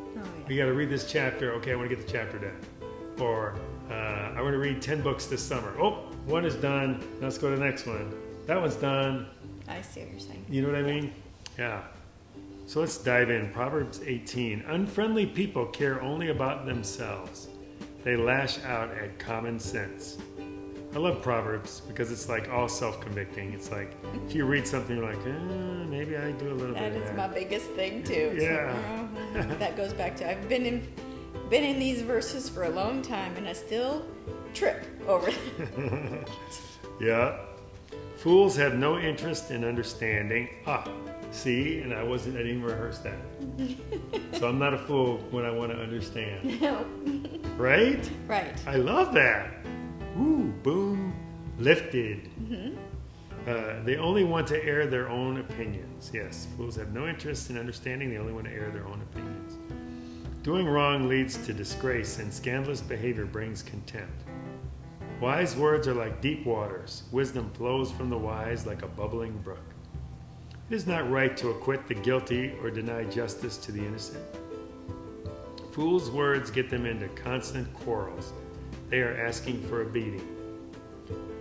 You 0.49 0.57
yeah. 0.57 0.65
got 0.65 0.67
to 0.67 0.75
read 0.75 0.91
this 0.91 1.11
chapter. 1.11 1.53
Okay, 1.55 1.73
I 1.73 1.75
want 1.77 1.89
to 1.89 1.97
get 1.97 2.07
the 2.07 2.13
chapter 2.13 2.39
done. 2.39 2.61
Or 3.19 3.57
uh, 3.91 3.95
I 4.37 4.43
want 4.43 4.53
to 4.53 4.59
read 4.59 4.83
10 4.83 5.01
books 5.01 5.25
this 5.27 5.43
summer. 5.43 5.75
Oh, 5.81 6.05
one 6.27 6.45
is 6.45 6.55
done. 6.55 7.03
Let's 7.23 7.39
go 7.39 7.49
to 7.51 7.57
the 7.57 7.65
next 7.65 7.87
one. 7.87 8.13
That 8.47 8.61
one's 8.61 8.77
done. 8.77 9.27
I 9.69 9.81
see 9.81 10.01
what 10.01 10.11
you're 10.11 10.21
saying. 10.21 10.45
You 10.51 10.63
know 10.63 10.69
what 10.69 10.77
I 10.79 10.83
mean? 10.83 11.13
Yeah. 11.59 11.83
So 12.67 12.81
let's 12.81 12.99
dive 12.99 13.31
in. 13.31 13.51
Proverbs 13.51 14.01
18. 14.05 14.63
Unfriendly 14.67 15.27
people 15.27 15.67
care 15.67 16.03
only 16.03 16.29
about 16.29 16.67
themselves, 16.67 17.49
they 18.05 18.17
lash 18.17 18.63
out 18.65 18.91
at 18.91 19.19
common 19.19 19.59
sense. 19.59 20.19
I 20.95 20.99
love 20.99 21.21
Proverbs 21.23 21.81
because 21.87 22.11
it's 22.11 22.29
like 22.29 22.49
all 22.51 22.69
self 22.69 23.01
convicting. 23.01 23.53
It's 23.53 23.71
like 23.71 23.93
if 24.27 24.35
you 24.35 24.45
read 24.47 24.67
something, 24.67 24.97
you're 24.97 25.05
like, 25.07 25.27
eh, 25.27 25.85
maybe 25.89 26.17
I 26.17 26.31
do 26.33 26.51
a 26.51 26.55
little 26.55 26.75
That 26.75 26.93
bit 26.93 26.97
of 26.97 27.03
is 27.03 27.09
that. 27.09 27.17
my 27.17 27.29
biggest 27.29 27.67
thing 27.73 28.03
too. 28.03 28.35
So, 28.39 28.45
Yeah. 28.45 29.47
that 29.59 29.77
goes 29.77 29.93
back 29.93 30.17
to 30.17 30.31
I've 30.31 30.49
been 30.49 30.65
in 30.67 30.87
been 31.51 31.65
in 31.65 31.79
these 31.79 32.03
verses 32.03 32.49
for 32.49 32.65
a 32.65 32.71
long 32.71 33.01
time 33.03 33.35
and 33.37 33.47
I 33.49 33.53
still 33.55 34.05
trip 34.55 34.85
over 35.07 35.31
them. 35.31 36.25
yeah. 37.01 37.39
Fools 38.19 38.57
have 38.57 38.75
no 38.75 38.99
interest 38.99 39.53
in 39.53 39.65
understanding. 39.65 40.49
Ah, 40.67 40.85
see, 41.31 41.79
and 41.79 41.95
I 41.95 42.03
wasn't, 42.03 42.37
I 42.37 42.43
didn't 42.43 42.65
rehearse 42.65 42.99
that. 42.99 43.17
so 44.41 44.49
I'm 44.49 44.59
not 44.59 44.75
a 44.75 44.79
fool 44.79 45.19
when 45.31 45.45
I 45.45 45.53
want 45.53 45.71
to 45.71 45.79
understand. 45.79 46.61
no. 46.61 46.85
Right? 47.57 48.09
Right. 48.29 48.55
I 48.69 48.77
love 48.77 49.13
that. 49.15 49.51
Ooh, 50.17 50.53
boom, 50.63 51.13
lifted. 51.59 52.29
Uh, 53.49 53.83
they 53.83 53.97
only 53.97 54.23
want 54.23 54.47
to 54.49 54.65
air 54.65 54.87
their 54.87 55.09
own 55.09 55.39
opinions. 55.39 56.11
Yes, 56.15 56.47
fools 56.57 56.77
have 56.77 56.93
no 56.93 57.09
interest 57.09 57.51
in 57.51 57.59
understanding. 57.59 58.11
They 58.11 58.19
only 58.19 58.33
want 58.33 58.47
to 58.47 58.53
air 58.53 58.71
their 58.71 58.87
own 58.87 59.01
opinions. 59.03 59.59
Doing 60.43 60.67
wrong 60.67 61.09
leads 61.09 61.37
to 61.47 61.53
disgrace, 61.53 62.21
and 62.21 62.33
scandalous 62.33 62.81
behavior 62.81 63.25
brings 63.27 63.61
contempt. 63.63 64.23
Wise 65.21 65.57
words 65.57 65.89
are 65.89 65.95
like 65.95 66.21
deep 66.21 66.47
waters. 66.47 67.03
Wisdom 67.11 67.51
flows 67.51 67.91
from 67.91 68.09
the 68.09 68.17
wise 68.17 68.67
like 68.67 68.83
a 68.83 68.87
bubbling 68.87 69.37
brook. 69.39 69.65
It 70.71 70.75
is 70.75 70.87
not 70.87 71.11
right 71.11 71.37
to 71.39 71.49
acquit 71.49 71.89
the 71.89 71.95
guilty 71.95 72.55
or 72.63 72.71
deny 72.71 73.03
justice 73.05 73.57
to 73.59 73.73
the 73.73 73.85
innocent. 73.85 74.25
Fools' 75.73 76.09
words 76.09 76.53
get 76.53 76.71
them 76.71 76.87
into 76.87 77.09
constant 77.09 77.73
quarrels. 77.75 78.33
They 78.91 79.01
are 79.01 79.27
asking 79.27 79.63
for 79.63 79.83
a 79.83 79.87
beating. 79.87 80.27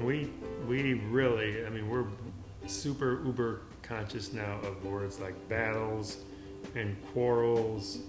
We 0.02 0.32
we 0.68 0.96
really, 0.96 1.64
I 1.64 1.70
mean, 1.70 1.88
we're 1.88 2.08
super 2.66 3.24
uber 3.26 3.62
conscious 3.84 4.34
now 4.34 4.60
of 4.64 4.84
words 4.86 5.20
like 5.20 5.36
battles 5.50 6.18
and 6.76 6.98
quarrels 7.14 8.00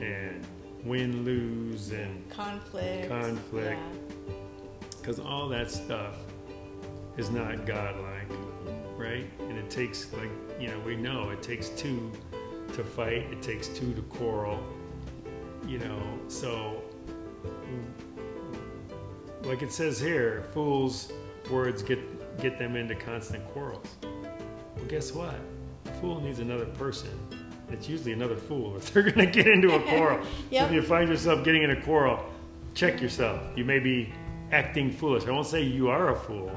and 0.00 0.46
win 0.84 1.24
lose 1.24 1.90
and 1.90 2.30
Conflict. 2.30 3.08
Conflict. 3.08 3.80
Yeah. 3.80 4.34
Because 5.08 5.24
all 5.24 5.48
that 5.48 5.70
stuff 5.70 6.16
is 7.16 7.30
not 7.30 7.64
godlike, 7.64 8.28
right? 8.94 9.24
And 9.40 9.56
it 9.56 9.70
takes 9.70 10.12
like 10.12 10.28
you 10.60 10.68
know 10.68 10.78
we 10.80 10.96
know 10.96 11.30
it 11.30 11.42
takes 11.42 11.70
two 11.70 12.12
to 12.74 12.84
fight. 12.84 13.24
It 13.32 13.40
takes 13.40 13.68
two 13.68 13.94
to 13.94 14.02
quarrel. 14.02 14.62
You 15.66 15.78
know, 15.78 16.02
so 16.28 16.82
like 19.44 19.62
it 19.62 19.72
says 19.72 19.98
here, 19.98 20.44
fools' 20.52 21.10
words 21.50 21.82
get 21.82 21.98
get 22.38 22.58
them 22.58 22.76
into 22.76 22.94
constant 22.94 23.46
quarrels. 23.54 23.88
Well, 24.02 24.84
guess 24.88 25.12
what? 25.12 25.36
A 25.86 25.90
fool 26.02 26.20
needs 26.20 26.40
another 26.40 26.66
person. 26.66 27.18
It's 27.70 27.88
usually 27.88 28.12
another 28.12 28.36
fool 28.36 28.76
if 28.76 28.92
they're 28.92 29.02
going 29.10 29.26
to 29.26 29.26
get 29.26 29.46
into 29.46 29.74
a 29.74 29.80
quarrel. 29.80 30.20
So 30.52 30.66
if 30.66 30.72
you 30.72 30.82
find 30.82 31.08
yourself 31.08 31.44
getting 31.44 31.62
in 31.62 31.70
a 31.70 31.80
quarrel, 31.80 32.22
check 32.74 33.00
yourself. 33.00 33.40
You 33.56 33.64
may 33.64 33.78
be 33.78 34.12
acting 34.52 34.90
foolish. 34.90 35.26
I 35.26 35.30
won't 35.30 35.46
say 35.46 35.62
you 35.62 35.88
are 35.88 36.10
a 36.10 36.16
fool. 36.16 36.50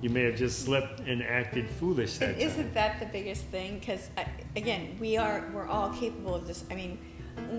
You 0.00 0.10
may 0.10 0.24
have 0.24 0.36
just 0.36 0.64
slipped 0.64 1.00
and 1.00 1.22
acted 1.22 1.66
foolish 1.68 2.18
that 2.18 2.30
And 2.30 2.38
time. 2.38 2.46
isn't 2.48 2.74
that 2.74 3.00
the 3.00 3.06
biggest 3.06 3.44
thing? 3.46 3.78
Because 3.78 4.10
again, 4.54 4.96
we 5.00 5.16
are 5.16 5.50
we're 5.54 5.66
all 5.66 5.90
capable 5.90 6.34
of 6.34 6.46
this. 6.46 6.64
I 6.70 6.74
mean, 6.74 6.98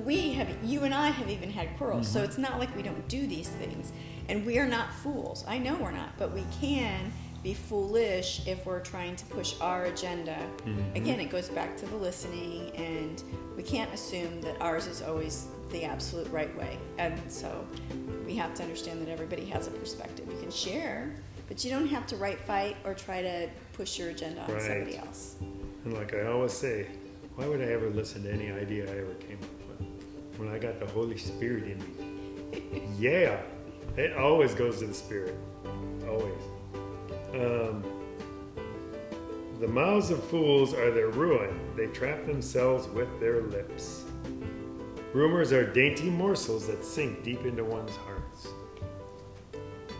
we 0.05 0.31
have 0.33 0.47
you 0.63 0.83
and 0.83 0.93
I 0.93 1.09
have 1.09 1.29
even 1.29 1.49
had 1.49 1.75
quarrels, 1.77 2.07
Mm-hmm. 2.07 2.17
so 2.19 2.23
it's 2.23 2.37
not 2.37 2.59
like 2.59 2.73
we 2.75 2.83
don't 2.83 3.07
do 3.07 3.25
these 3.25 3.49
things. 3.49 3.91
And 4.29 4.45
we 4.45 4.57
are 4.59 4.67
not 4.67 4.93
fools. 4.93 5.43
I 5.47 5.57
know 5.57 5.75
we're 5.75 5.91
not, 5.91 6.17
but 6.17 6.33
we 6.33 6.43
can 6.61 7.11
be 7.43 7.53
foolish 7.53 8.41
if 8.47 8.65
we're 8.65 8.79
trying 8.79 9.15
to 9.15 9.25
push 9.25 9.55
our 9.61 9.85
agenda. 9.85 10.35
Mm-hmm. 10.65 10.95
Again, 10.95 11.19
it 11.19 11.29
goes 11.29 11.49
back 11.49 11.77
to 11.77 11.85
the 11.85 11.95
listening, 11.95 12.71
and 12.75 13.23
we 13.55 13.61
can't 13.63 13.93
assume 13.93 14.41
that 14.41 14.59
ours 14.61 14.87
is 14.87 15.01
always 15.03 15.45
the 15.69 15.83
absolute 15.83 16.27
right 16.31 16.55
way. 16.57 16.77
And 16.97 17.19
so 17.31 17.65
we 18.25 18.35
have 18.35 18.53
to 18.55 18.63
understand 18.63 19.01
that 19.05 19.09
everybody 19.11 19.45
has 19.45 19.67
a 19.67 19.71
perspective. 19.71 20.25
You 20.31 20.39
can 20.39 20.51
share, 20.51 21.11
but 21.47 21.63
you 21.63 21.71
don't 21.71 21.87
have 21.87 22.07
to 22.07 22.15
right 22.17 22.39
fight 22.39 22.75
or 22.83 22.93
try 22.93 23.21
to 23.21 23.49
push 23.73 23.99
your 23.99 24.09
agenda 24.09 24.41
on 24.41 24.51
Right. 24.51 24.61
somebody 24.61 24.97
else. 24.97 25.35
And 25.83 25.93
like 25.93 26.13
I 26.13 26.25
always 26.27 26.53
say, 26.53 26.87
why 27.35 27.47
would 27.47 27.61
I 27.61 27.65
ever 27.65 27.89
listen 27.89 28.23
to 28.23 28.31
any 28.31 28.51
idea 28.51 28.85
I 28.85 28.97
ever 28.99 29.13
came 29.15 29.37
up 29.41 29.79
with 29.79 30.39
when 30.39 30.49
I 30.49 30.57
got 30.57 30.79
the 30.79 30.87
Holy 30.87 31.17
Spirit 31.17 31.63
in 31.65 31.77
me? 31.79 32.83
yeah, 32.99 33.41
it 33.97 34.15
always 34.17 34.53
goes 34.53 34.79
to 34.79 34.87
the 34.87 34.93
Spirit, 34.93 35.35
always. 36.07 36.41
Um, 37.33 37.83
the 39.59 39.67
mouths 39.67 40.09
of 40.09 40.23
fools 40.25 40.73
are 40.73 40.91
their 40.91 41.09
ruin; 41.09 41.59
they 41.75 41.87
trap 41.87 42.25
themselves 42.25 42.87
with 42.87 43.07
their 43.19 43.41
lips. 43.41 44.03
Rumors 45.13 45.53
are 45.53 45.65
dainty 45.65 46.09
morsels 46.09 46.67
that 46.67 46.83
sink 46.83 47.23
deep 47.23 47.45
into 47.45 47.63
one's 47.63 47.95
hearts. 47.95 48.14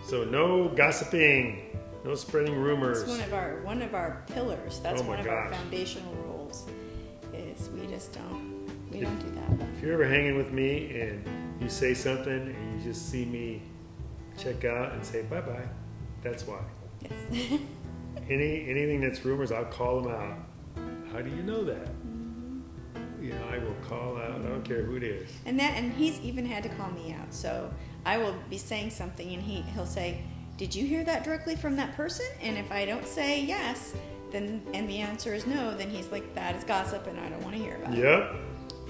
So 0.06 0.24
no 0.24 0.68
gossiping, 0.70 1.76
no 2.04 2.14
spreading 2.14 2.56
rumors. 2.56 3.02
It's 3.02 3.10
one 3.10 3.22
of 3.22 3.34
our 3.34 3.60
one 3.62 3.82
of 3.82 3.96
our 3.96 4.24
pillars. 4.28 4.80
That's 4.82 5.02
Oh 5.02 5.06
one 5.06 5.20
of 5.20 5.28
our 5.28 5.52
foundational 5.52 6.14
rules. 6.14 6.68
Is 7.34 7.70
we 7.70 7.88
just 7.88 8.14
don't 8.14 8.70
we 8.92 9.00
don't 9.00 9.18
do 9.20 9.32
that. 9.32 9.68
If 9.76 9.82
you're 9.82 9.94
ever 9.94 10.08
hanging 10.08 10.38
with 10.38 10.52
me 10.52 11.00
and 11.00 11.26
you 11.60 11.70
say 11.70 11.96
something 11.96 12.32
and 12.32 12.80
you 12.80 12.86
just 12.88 13.10
see 13.10 13.26
me 13.26 13.64
check 14.38 14.64
out 14.64 14.94
and 14.94 15.04
say 15.04 15.24
bye 15.24 15.42
bye, 15.42 15.68
that's 16.22 16.46
why. 16.46 16.62
Yes. 17.02 17.60
Any 18.30 18.70
anything 18.70 19.02
that's 19.02 19.26
rumors, 19.26 19.52
I'll 19.52 19.66
call 19.66 20.02
them 20.02 20.12
out. 20.12 20.38
How 21.12 21.22
do 21.22 21.30
you 21.30 21.42
know 21.42 21.64
that? 21.64 21.88
You 23.26 23.34
know, 23.34 23.48
I 23.52 23.58
will 23.58 23.76
call 23.88 24.18
out. 24.18 24.40
I 24.40 24.50
don't 24.50 24.64
care 24.64 24.84
who 24.84 24.98
it 24.98 25.04
is. 25.04 25.28
and 25.48 25.60
that 25.60 25.74
and 25.78 25.92
he's 25.94 26.20
even 26.20 26.46
had 26.46 26.62
to 26.64 26.70
call 26.70 26.92
me 26.92 27.14
out. 27.20 27.34
So 27.34 27.72
I 28.06 28.18
will 28.20 28.36
be 28.52 28.58
saying 28.58 28.92
something 28.92 29.34
and 29.34 29.42
he 29.42 29.62
he'll 29.74 29.88
say, 29.88 30.22
"Did 30.58 30.76
you 30.76 30.86
hear 30.86 31.04
that 31.06 31.24
directly 31.24 31.56
from 31.56 31.76
that 31.78 31.96
person?" 31.96 32.28
And 32.42 32.56
if 32.58 32.72
I 32.72 32.86
don't 32.86 33.08
say 33.08 33.42
yes, 33.42 33.96
then 34.32 34.62
and 34.76 34.88
the 34.88 35.00
answer 35.00 35.34
is 35.34 35.48
no, 35.48 35.76
then 35.76 35.90
he's 35.90 36.08
like, 36.12 36.36
"That 36.36 36.56
is 36.56 36.64
gossip, 36.64 37.08
and 37.08 37.20
I 37.20 37.28
don't 37.30 37.42
want 37.42 37.56
to 37.56 37.62
hear 37.64 37.78
about 37.78 37.94
it." 37.98 38.04
Yep. 38.04 38.36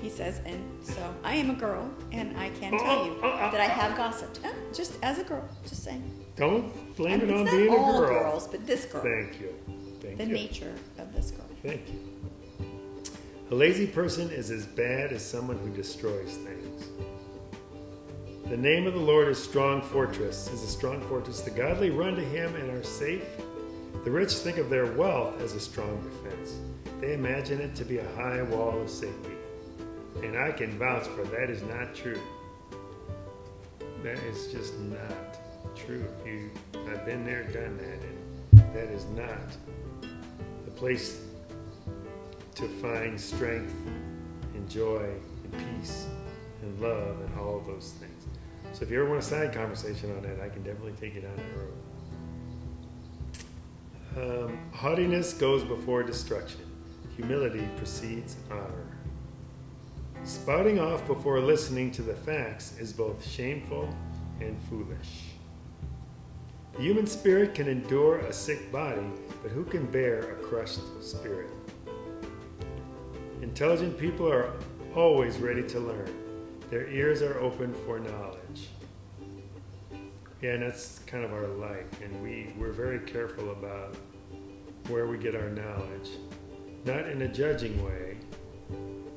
He 0.01 0.09
says, 0.09 0.41
and 0.45 0.61
so 0.83 1.01
I 1.23 1.35
am 1.35 1.49
a 1.49 1.53
girl, 1.55 1.89
and 2.11 2.37
I 2.37 2.49
can 2.59 2.73
uh, 2.75 2.77
tell 2.77 3.05
you 3.05 3.13
uh, 3.23 3.27
uh, 3.27 3.51
that 3.51 3.61
I 3.61 3.65
have 3.65 3.95
gossiped. 3.95 4.41
Uh, 4.43 4.49
just 4.73 4.97
as 5.01 5.17
a 5.19 5.23
girl, 5.23 5.47
just 5.63 5.83
saying. 5.83 6.03
Don't 6.35 6.65
I 6.65 6.93
blame 6.97 7.19
mean, 7.21 7.29
it 7.29 7.33
on 7.33 7.41
it's 7.43 7.51
not 7.51 7.57
being 7.57 7.73
a 7.73 7.77
all 7.77 7.99
girl. 8.01 8.09
girls, 8.09 8.47
but 8.49 8.67
this 8.67 8.85
girl. 8.85 9.01
Thank 9.01 9.39
you. 9.39 9.55
Thank 10.01 10.11
you. 10.11 10.15
the 10.17 10.25
you. 10.25 10.33
nature 10.33 10.73
of 10.99 11.13
this 11.15 11.31
girl. 11.31 11.45
Thank 11.63 11.87
you. 11.87 11.99
A 13.51 13.55
lazy 13.55 13.85
person 13.85 14.31
is 14.31 14.49
as 14.49 14.65
bad 14.65 15.13
as 15.13 15.23
someone 15.23 15.59
who 15.59 15.69
destroys 15.69 16.35
things. 16.37 16.89
The 18.49 18.57
name 18.57 18.87
of 18.87 18.93
the 18.93 18.99
Lord 18.99 19.27
is 19.27 19.37
strong 19.37 19.83
fortress, 19.83 20.51
is 20.51 20.63
a 20.63 20.67
strong 20.67 20.99
fortress. 21.01 21.41
The 21.41 21.51
godly 21.51 21.91
run 21.91 22.15
to 22.15 22.23
him 22.23 22.55
and 22.55 22.71
are 22.71 22.83
safe. 22.83 23.23
The 24.03 24.09
rich 24.09 24.33
think 24.33 24.57
of 24.57 24.71
their 24.71 24.91
wealth 24.93 25.39
as 25.41 25.53
a 25.53 25.59
strong 25.59 26.01
defense. 26.01 26.55
They 26.99 27.13
imagine 27.13 27.61
it 27.61 27.75
to 27.75 27.85
be 27.85 27.99
a 27.99 28.15
high 28.15 28.41
wall 28.41 28.81
of 28.81 28.89
safety. 28.89 29.35
And 30.23 30.35
I 30.35 30.51
can 30.51 30.75
vouch 30.79 31.05
for 31.09 31.23
that 31.25 31.51
is 31.51 31.61
not 31.61 31.93
true. 31.93 32.21
That 34.01 34.17
is 34.23 34.51
just 34.51 34.75
not 34.79 35.75
true. 35.75 36.05
You 36.25 36.49
I've 36.89 37.05
been 37.05 37.23
there, 37.23 37.43
done 37.43 37.77
that, 37.77 38.63
and 38.63 38.73
that 38.73 38.89
is 38.91 39.05
not 39.15 39.37
the 40.65 40.71
place 40.71 41.21
to 42.55 42.67
find 42.67 43.19
strength 43.19 43.73
and 44.53 44.69
joy 44.69 45.09
and 45.43 45.53
peace 45.53 46.07
and 46.61 46.81
love 46.81 47.19
and 47.21 47.39
all 47.39 47.57
of 47.57 47.65
those 47.65 47.93
things. 47.99 48.25
So 48.73 48.83
if 48.83 48.91
you 48.91 49.01
ever 49.01 49.09
want 49.09 49.21
a 49.21 49.25
side 49.25 49.53
conversation 49.53 50.15
on 50.15 50.21
that, 50.23 50.41
I 50.41 50.49
can 50.49 50.63
definitely 50.63 50.93
take 50.99 51.15
you 51.15 51.21
down 51.21 51.35
that 51.35 51.57
road. 51.57 51.73
Um, 54.47 54.57
haughtiness 54.71 55.33
goes 55.33 55.63
before 55.63 56.03
destruction. 56.03 56.61
Humility 57.17 57.67
precedes 57.77 58.37
honor. 58.49 58.87
Spouting 60.23 60.79
off 60.79 61.05
before 61.05 61.39
listening 61.39 61.91
to 61.91 62.01
the 62.01 62.15
facts 62.15 62.77
is 62.79 62.91
both 62.91 63.25
shameful 63.25 63.87
and 64.39 64.57
foolish. 64.69 65.25
The 66.75 66.81
human 66.81 67.07
spirit 67.07 67.55
can 67.55 67.67
endure 67.67 68.19
a 68.19 68.33
sick 68.33 68.71
body, 68.71 69.05
but 69.41 69.51
who 69.51 69.63
can 69.63 69.85
bear 69.85 70.31
a 70.31 70.35
crushed 70.35 70.81
spirit? 71.01 71.49
Intelligent 73.55 73.97
people 73.97 74.29
are 74.29 74.51
always 74.97 75.37
ready 75.37 75.63
to 75.63 75.79
learn. 75.79 76.13
Their 76.69 76.89
ears 76.89 77.21
are 77.21 77.39
open 77.39 77.73
for 77.85 77.99
knowledge. 77.99 78.67
Yeah, 80.41 80.55
and 80.55 80.63
that's 80.63 80.99
kind 81.07 81.23
of 81.23 81.31
our 81.31 81.47
life, 81.47 81.85
and 82.03 82.21
we, 82.21 82.53
we're 82.59 82.73
very 82.73 82.99
careful 82.99 83.51
about 83.51 83.95
where 84.89 85.07
we 85.07 85.17
get 85.17 85.35
our 85.35 85.49
knowledge. 85.49 86.09
Not 86.83 87.07
in 87.07 87.21
a 87.21 87.29
judging 87.29 87.81
way, 87.81 88.17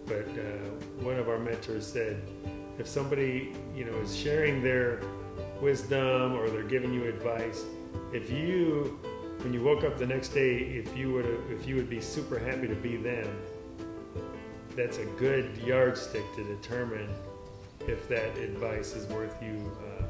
but 0.07 0.29
uh, 0.29 1.03
one 1.03 1.17
of 1.17 1.29
our 1.29 1.41
mentors 1.41 1.85
said, 1.85 2.23
if 2.79 2.87
somebody, 2.87 3.53
you 3.75 3.87
know, 3.87 3.99
is 3.99 4.17
sharing 4.17 4.63
their 4.63 5.03
wisdom 5.61 6.35
or 6.35 6.49
they're 6.49 6.63
giving 6.63 6.95
you 6.95 7.07
advice, 7.07 7.65
if 8.13 8.31
you, 8.31 9.01
when 9.41 9.53
you 9.53 9.65
woke 9.65 9.83
up 9.83 9.99
the 9.99 10.07
next 10.07 10.29
day, 10.29 10.59
if 10.59 10.97
you 10.97 11.13
would, 11.13 11.27
if 11.51 11.67
you 11.67 11.75
would 11.75 11.91
be 11.91 12.01
super 12.01 12.39
happy 12.39 12.69
to 12.69 12.77
be 12.77 12.97
them, 12.97 13.27
that's 14.77 14.99
a 14.99 15.05
good 15.05 15.57
yardstick 15.59 16.25
to 16.37 16.45
determine 16.45 17.09
if 17.87 18.09
that 18.09 18.37
advice 18.39 18.95
is 18.95 19.07
worth 19.07 19.43
you 19.43 19.71
uh, 19.87 20.05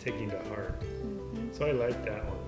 taking 0.00 0.30
to 0.30 0.38
heart. 0.48 0.80
Mhm. 0.80 1.56
So 1.56 1.66
I 1.66 1.72
like 1.72 2.04
that 2.04 2.24
one. 2.24 2.38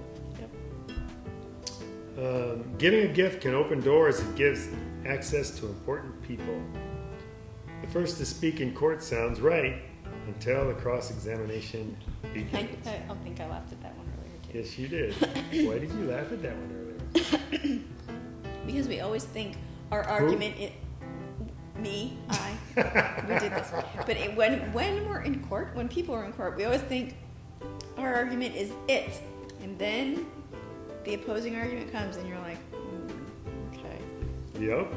Yep. 2.16 2.24
Um, 2.24 2.76
giving 2.78 3.10
a 3.10 3.12
gift 3.12 3.42
can 3.42 3.54
open 3.54 3.80
doors. 3.80 4.20
It 4.20 4.34
gives 4.36 4.68
access 5.06 5.50
to 5.60 5.66
important 5.66 6.20
people. 6.22 6.60
The 7.82 7.88
first 7.88 8.18
to 8.18 8.26
speak 8.26 8.60
in 8.60 8.72
court 8.74 9.02
sounds 9.02 9.40
right 9.40 9.82
until 10.26 10.66
the 10.68 10.74
cross-examination 10.74 11.96
I, 12.24 12.28
begins. 12.28 12.86
I, 12.86 13.02
I 13.10 13.14
think 13.22 13.40
I 13.40 13.48
laughed 13.48 13.72
at 13.72 13.82
that 13.82 13.96
one 13.96 14.06
earlier 14.18 14.38
too. 14.50 14.58
Yes, 14.58 14.78
you 14.78 14.88
did. 14.88 15.14
Why 15.68 15.78
did 15.78 15.90
you 15.90 16.06
laugh 16.10 16.32
at 16.32 16.42
that 16.42 16.56
one 16.56 16.70
earlier? 16.72 17.80
Because 18.66 18.88
we 18.88 19.00
always 19.00 19.24
think 19.24 19.56
our 19.90 20.04
argument 20.04 20.56
me, 21.84 22.16
I, 22.30 22.56
we 23.28 23.38
did 23.38 23.52
this. 23.52 23.70
But 24.06 24.16
it, 24.16 24.34
when 24.34 24.72
when 24.72 25.06
we're 25.06 25.20
in 25.20 25.44
court, 25.44 25.70
when 25.74 25.88
people 25.88 26.14
are 26.14 26.24
in 26.24 26.32
court, 26.32 26.56
we 26.56 26.64
always 26.64 26.80
think 26.80 27.14
our 27.98 28.12
argument 28.12 28.56
is 28.56 28.72
it. 28.88 29.20
And 29.62 29.78
then 29.78 30.26
the 31.04 31.14
opposing 31.14 31.56
argument 31.56 31.92
comes 31.92 32.16
and 32.16 32.28
you're 32.28 32.38
like, 32.38 32.58
mm, 32.72 33.12
okay. 33.72 33.98
Yep. 34.58 34.92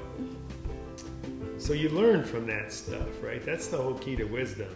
So 1.59 1.73
you 1.73 1.89
learn 1.89 2.23
from 2.23 2.47
that 2.47 2.71
stuff, 2.71 3.07
right? 3.21 3.45
That's 3.45 3.67
the 3.67 3.77
whole 3.77 3.95
key 3.95 4.15
to 4.15 4.23
wisdom. 4.23 4.73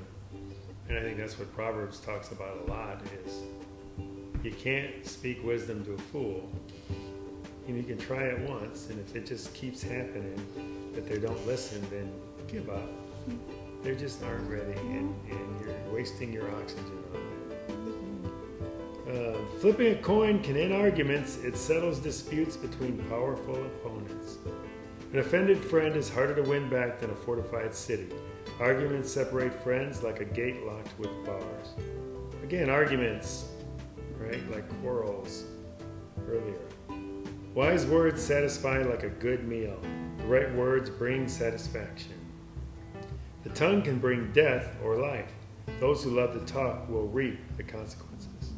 And 0.89 0.97
I 0.97 1.01
think 1.01 1.17
that's 1.17 1.39
what 1.39 1.53
Proverbs 1.53 1.99
talks 1.99 2.31
about 2.31 2.67
a 2.67 2.71
lot 2.71 3.01
is 3.25 3.43
you 4.43 4.51
can't 4.51 5.05
speak 5.05 5.43
wisdom 5.43 5.85
to 5.85 5.93
a 5.93 5.97
fool. 5.97 6.49
And 7.67 7.77
you 7.77 7.83
can 7.83 7.97
try 7.97 8.23
it 8.23 8.49
once, 8.49 8.89
and 8.89 8.99
if 8.99 9.15
it 9.15 9.25
just 9.25 9.53
keeps 9.53 9.83
happening, 9.83 10.35
that 10.93 11.07
they 11.07 11.17
don't 11.17 11.45
listen, 11.47 11.85
then 11.89 12.11
give 12.47 12.69
up. 12.69 12.89
They 13.83 13.95
just 13.95 14.21
aren't 14.23 14.49
ready, 14.49 14.79
and, 14.79 15.15
and 15.29 15.61
you're 15.61 15.93
wasting 15.93 16.31
your 16.31 16.49
oxygen 16.55 17.03
on 17.13 17.21
that. 19.07 19.11
Uh, 19.11 19.37
flipping 19.59 19.93
a 19.93 19.95
coin 19.95 20.41
can 20.41 20.55
end 20.55 20.73
arguments. 20.73 21.37
It 21.43 21.57
settles 21.57 21.99
disputes 21.99 22.55
between 22.55 22.97
powerful 23.09 23.55
opponents. 23.55 24.37
An 25.11 25.19
offended 25.19 25.57
friend 25.57 25.95
is 25.95 26.09
harder 26.09 26.35
to 26.35 26.43
win 26.43 26.69
back 26.69 26.99
than 26.99 27.09
a 27.09 27.15
fortified 27.15 27.73
city. 27.73 28.07
Arguments 28.59 29.11
separate 29.11 29.53
friends 29.63 30.03
like 30.03 30.19
a 30.19 30.25
gate 30.25 30.63
locked 30.65 30.97
with 30.99 31.09
bars. 31.25 31.69
Again, 32.43 32.69
arguments, 32.69 33.45
right? 34.17 34.49
Like 34.51 34.69
quarrels 34.81 35.45
earlier. 36.29 36.59
Wise 37.53 37.85
words 37.85 38.23
satisfy 38.23 38.81
like 38.81 39.03
a 39.03 39.09
good 39.09 39.45
meal. 39.45 39.77
The 40.19 40.25
right 40.25 40.55
words 40.55 40.89
bring 40.89 41.27
satisfaction. 41.27 42.13
The 43.43 43.49
tongue 43.49 43.81
can 43.81 43.99
bring 43.99 44.31
death 44.31 44.77
or 44.81 44.95
life. 44.95 45.33
Those 45.81 46.01
who 46.01 46.11
love 46.11 46.33
to 46.33 46.39
talk 46.53 46.87
will 46.87 47.07
reap 47.09 47.39
the 47.57 47.63
consequences. 47.63 48.53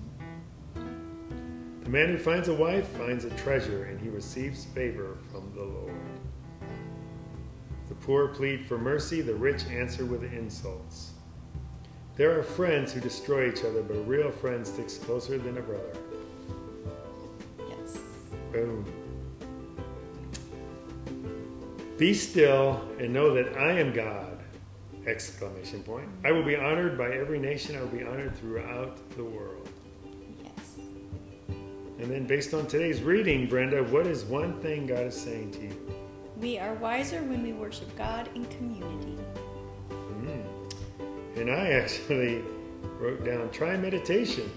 The 0.76 1.90
man 1.90 2.10
who 2.10 2.20
finds 2.20 2.50
a 2.50 2.54
wife 2.54 2.88
finds 2.90 3.26
a 3.26 3.32
treasure, 3.32 3.86
and 3.86 4.00
he 4.00 4.10
receives 4.10 4.66
favor 4.66 5.18
from 5.32 5.52
the 5.56 5.64
Lord. 5.64 5.96
The 7.90 7.96
poor 7.96 8.28
plead 8.28 8.64
for 8.64 8.78
mercy, 8.78 9.22
the 9.22 9.34
rich 9.34 9.66
answer 9.66 10.06
with 10.06 10.24
insults. 10.24 11.14
There 12.16 12.38
are 12.38 12.44
friends 12.44 12.94
who 12.94 13.02
destroy 13.02 13.50
each 13.50 13.64
other, 13.64 13.82
but 13.82 13.98
a 13.98 14.02
real 14.02 14.30
friend 14.30 14.66
sticks 14.66 15.00
closer 15.00 15.40
than 15.40 15.58
a 15.58 15.62
brother. 15.62 15.98
Be 21.98 22.14
still 22.14 22.88
and 23.00 23.12
know 23.12 23.34
that 23.34 23.58
I 23.58 23.80
am 23.80 23.94
God! 23.94 24.40
Exclamation 25.08 25.82
point. 25.82 26.08
I 26.24 26.32
will 26.32 26.44
be 26.44 26.56
honored 26.56 26.98
by 26.98 27.12
every 27.12 27.40
nation. 27.40 27.76
I 27.76 27.82
will 27.82 27.88
be 27.88 28.04
honored 28.04 28.36
throughout 28.36 28.98
the 29.16 29.24
world. 29.24 29.68
Yes. 30.44 30.78
And 32.00 32.12
then, 32.12 32.28
based 32.28 32.54
on 32.54 32.68
today's 32.68 33.02
reading, 33.02 33.48
Brenda, 33.48 33.84
what 33.84 34.06
is 34.06 34.24
one 34.24 34.62
thing 34.62 34.86
God 34.86 35.08
is 35.08 35.20
saying 35.20 35.52
to 35.52 35.62
you? 35.62 35.94
We 36.38 36.60
are 36.60 36.76
wiser 36.76 37.24
when 37.24 37.42
we 37.42 37.54
worship 37.54 37.96
God 37.98 38.30
in 38.36 38.46
community. 38.46 39.18
Mm. 39.90 41.38
And 41.38 41.50
I 41.50 41.72
actually 41.72 42.44
wrote 43.00 43.26
down 43.26 43.50
try 43.50 43.76
meditation 43.78 44.52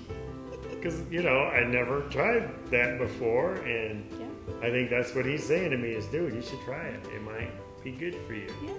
because 0.87 1.03
you 1.11 1.23
know 1.23 1.39
I 1.45 1.65
never 1.65 2.03
tried 2.03 2.49
that 2.71 2.99
before, 2.99 3.55
and 3.57 4.07
Yeah. 4.19 4.27
I 4.67 4.71
think 4.71 4.91
that's 4.91 5.15
what 5.15 5.27
he's 5.27 5.45
saying 5.45 5.71
to 5.71 5.77
me 5.77 5.91
is, 5.91 6.07
dude, 6.07 6.33
you 6.35 6.43
should 6.43 6.61
try 6.61 6.87
it. 6.87 7.01
It 7.15 7.23
might 7.23 7.51
be 7.83 7.91
good 7.91 8.15
for 8.27 8.35
you, 8.35 8.49
Yeah. 8.63 8.71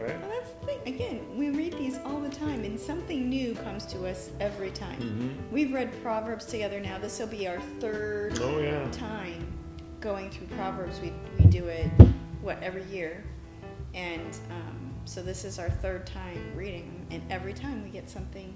right? 0.00 0.18
Well, 0.20 0.30
that's 0.30 0.50
the 0.52 0.66
thing. 0.66 0.94
Again, 0.94 1.20
we 1.36 1.50
read 1.50 1.74
these 1.74 1.98
all 2.04 2.18
the 2.20 2.30
time, 2.30 2.64
and 2.64 2.78
something 2.80 3.28
new 3.28 3.54
comes 3.54 3.84
to 3.86 4.06
us 4.06 4.30
every 4.40 4.70
time. 4.70 5.00
Mm-hmm. 5.00 5.52
We've 5.54 5.72
read 5.72 5.90
Proverbs 6.02 6.46
together 6.46 6.80
now. 6.80 6.98
This 6.98 7.18
will 7.18 7.26
be 7.26 7.46
our 7.46 7.60
third 7.80 8.38
Oh 8.40 8.58
yeah. 8.58 8.88
time 8.90 9.46
going 10.00 10.30
through 10.30 10.48
Proverbs. 10.56 11.00
We, 11.00 11.12
we 11.38 11.44
do 11.50 11.66
it, 11.66 11.86
what, 12.40 12.60
every 12.62 12.84
year. 12.84 13.22
And 13.94 14.36
um, 14.50 14.90
so 15.04 15.22
this 15.22 15.44
is 15.44 15.58
our 15.58 15.70
third 15.70 16.06
time 16.06 16.52
reading 16.56 16.86
them. 16.86 17.06
And 17.20 17.32
every 17.32 17.52
time 17.52 17.84
we 17.84 17.90
get 17.90 18.08
something 18.10 18.52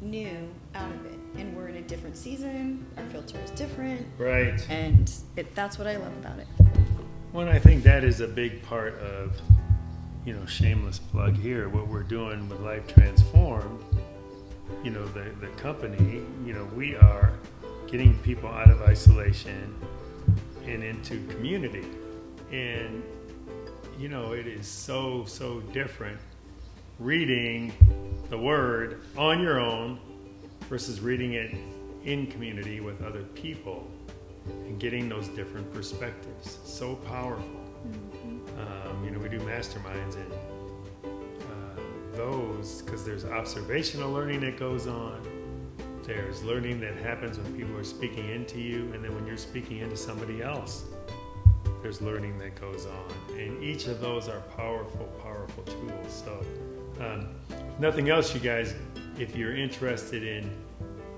new 0.00 0.48
out 0.74 0.90
of 0.92 1.04
it. 1.06 1.19
And 1.36 1.56
we're 1.56 1.68
in 1.68 1.76
a 1.76 1.82
different 1.82 2.16
season. 2.16 2.86
Our 2.96 3.04
filter 3.06 3.38
is 3.38 3.50
different. 3.52 4.06
Right. 4.18 4.64
And 4.68 5.12
it, 5.36 5.54
that's 5.54 5.78
what 5.78 5.86
I 5.86 5.96
love 5.96 6.12
about 6.18 6.38
it. 6.38 6.46
Well, 7.32 7.48
I 7.48 7.58
think 7.60 7.84
that 7.84 8.02
is 8.02 8.20
a 8.20 8.26
big 8.26 8.62
part 8.62 8.98
of, 8.98 9.40
you 10.24 10.34
know, 10.34 10.44
shameless 10.46 10.98
plug 10.98 11.36
here. 11.36 11.68
What 11.68 11.86
we're 11.86 12.02
doing 12.02 12.48
with 12.48 12.60
Life 12.60 12.92
Transformed, 12.92 13.84
you 14.82 14.90
know, 14.90 15.06
the 15.06 15.30
the 15.40 15.46
company, 15.56 16.22
you 16.44 16.52
know, 16.52 16.64
we 16.74 16.96
are 16.96 17.32
getting 17.86 18.18
people 18.18 18.48
out 18.48 18.70
of 18.70 18.82
isolation 18.82 19.74
and 20.66 20.82
into 20.82 21.24
community, 21.28 21.86
and 22.50 23.02
you 23.98 24.08
know, 24.08 24.32
it 24.32 24.46
is 24.46 24.66
so 24.66 25.24
so 25.24 25.60
different 25.72 26.18
reading 26.98 27.72
the 28.28 28.38
Word 28.38 29.02
on 29.16 29.40
your 29.40 29.60
own 29.60 30.00
versus 30.70 31.00
reading 31.00 31.32
it 31.32 31.52
in 32.04 32.28
community 32.28 32.80
with 32.80 33.02
other 33.02 33.24
people 33.34 33.90
and 34.46 34.78
getting 34.78 35.08
those 35.08 35.26
different 35.28 35.70
perspectives. 35.74 36.58
So 36.64 36.94
powerful. 36.94 37.60
Um, 38.56 39.04
you 39.04 39.10
know, 39.10 39.18
we 39.18 39.28
do 39.28 39.40
masterminds 39.40 40.14
and 40.14 40.32
uh, 41.04 41.80
those 42.16 42.82
because 42.82 43.04
there's 43.04 43.24
observational 43.24 44.12
learning 44.12 44.40
that 44.42 44.58
goes 44.58 44.86
on. 44.86 45.20
There's 46.04 46.42
learning 46.44 46.80
that 46.80 46.96
happens 46.96 47.38
when 47.38 47.52
people 47.56 47.76
are 47.76 47.84
speaking 47.84 48.30
into 48.30 48.60
you, 48.60 48.90
and 48.94 49.04
then 49.04 49.14
when 49.14 49.26
you're 49.26 49.36
speaking 49.36 49.78
into 49.78 49.96
somebody 49.96 50.40
else, 50.42 50.84
there's 51.82 52.00
learning 52.00 52.38
that 52.38 52.60
goes 52.60 52.86
on. 52.86 53.38
And 53.38 53.62
each 53.62 53.86
of 53.86 54.00
those 54.00 54.28
are 54.28 54.40
powerful, 54.56 55.06
powerful 55.22 55.62
tools. 55.64 56.24
So, 56.24 56.44
um, 57.04 57.28
nothing 57.78 58.08
else, 58.08 58.34
you 58.34 58.40
guys. 58.40 58.74
If 59.20 59.36
you're 59.36 59.54
interested 59.54 60.22
in 60.24 60.50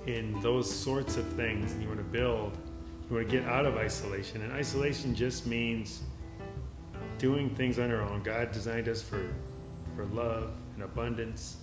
in 0.08 0.40
those 0.40 0.68
sorts 0.68 1.16
of 1.16 1.24
things, 1.34 1.70
and 1.72 1.80
you 1.80 1.86
want 1.86 2.00
to 2.00 2.04
build, 2.04 2.58
you 3.08 3.14
want 3.14 3.28
to 3.28 3.36
get 3.40 3.48
out 3.48 3.64
of 3.64 3.76
isolation. 3.76 4.42
And 4.42 4.52
isolation 4.52 5.14
just 5.14 5.46
means 5.46 6.02
doing 7.18 7.48
things 7.48 7.78
on 7.78 7.92
our 7.92 8.02
own. 8.02 8.20
God 8.24 8.50
designed 8.50 8.88
us 8.88 9.00
for 9.00 9.22
for 9.94 10.04
love 10.06 10.50
and 10.74 10.82
abundance, 10.82 11.58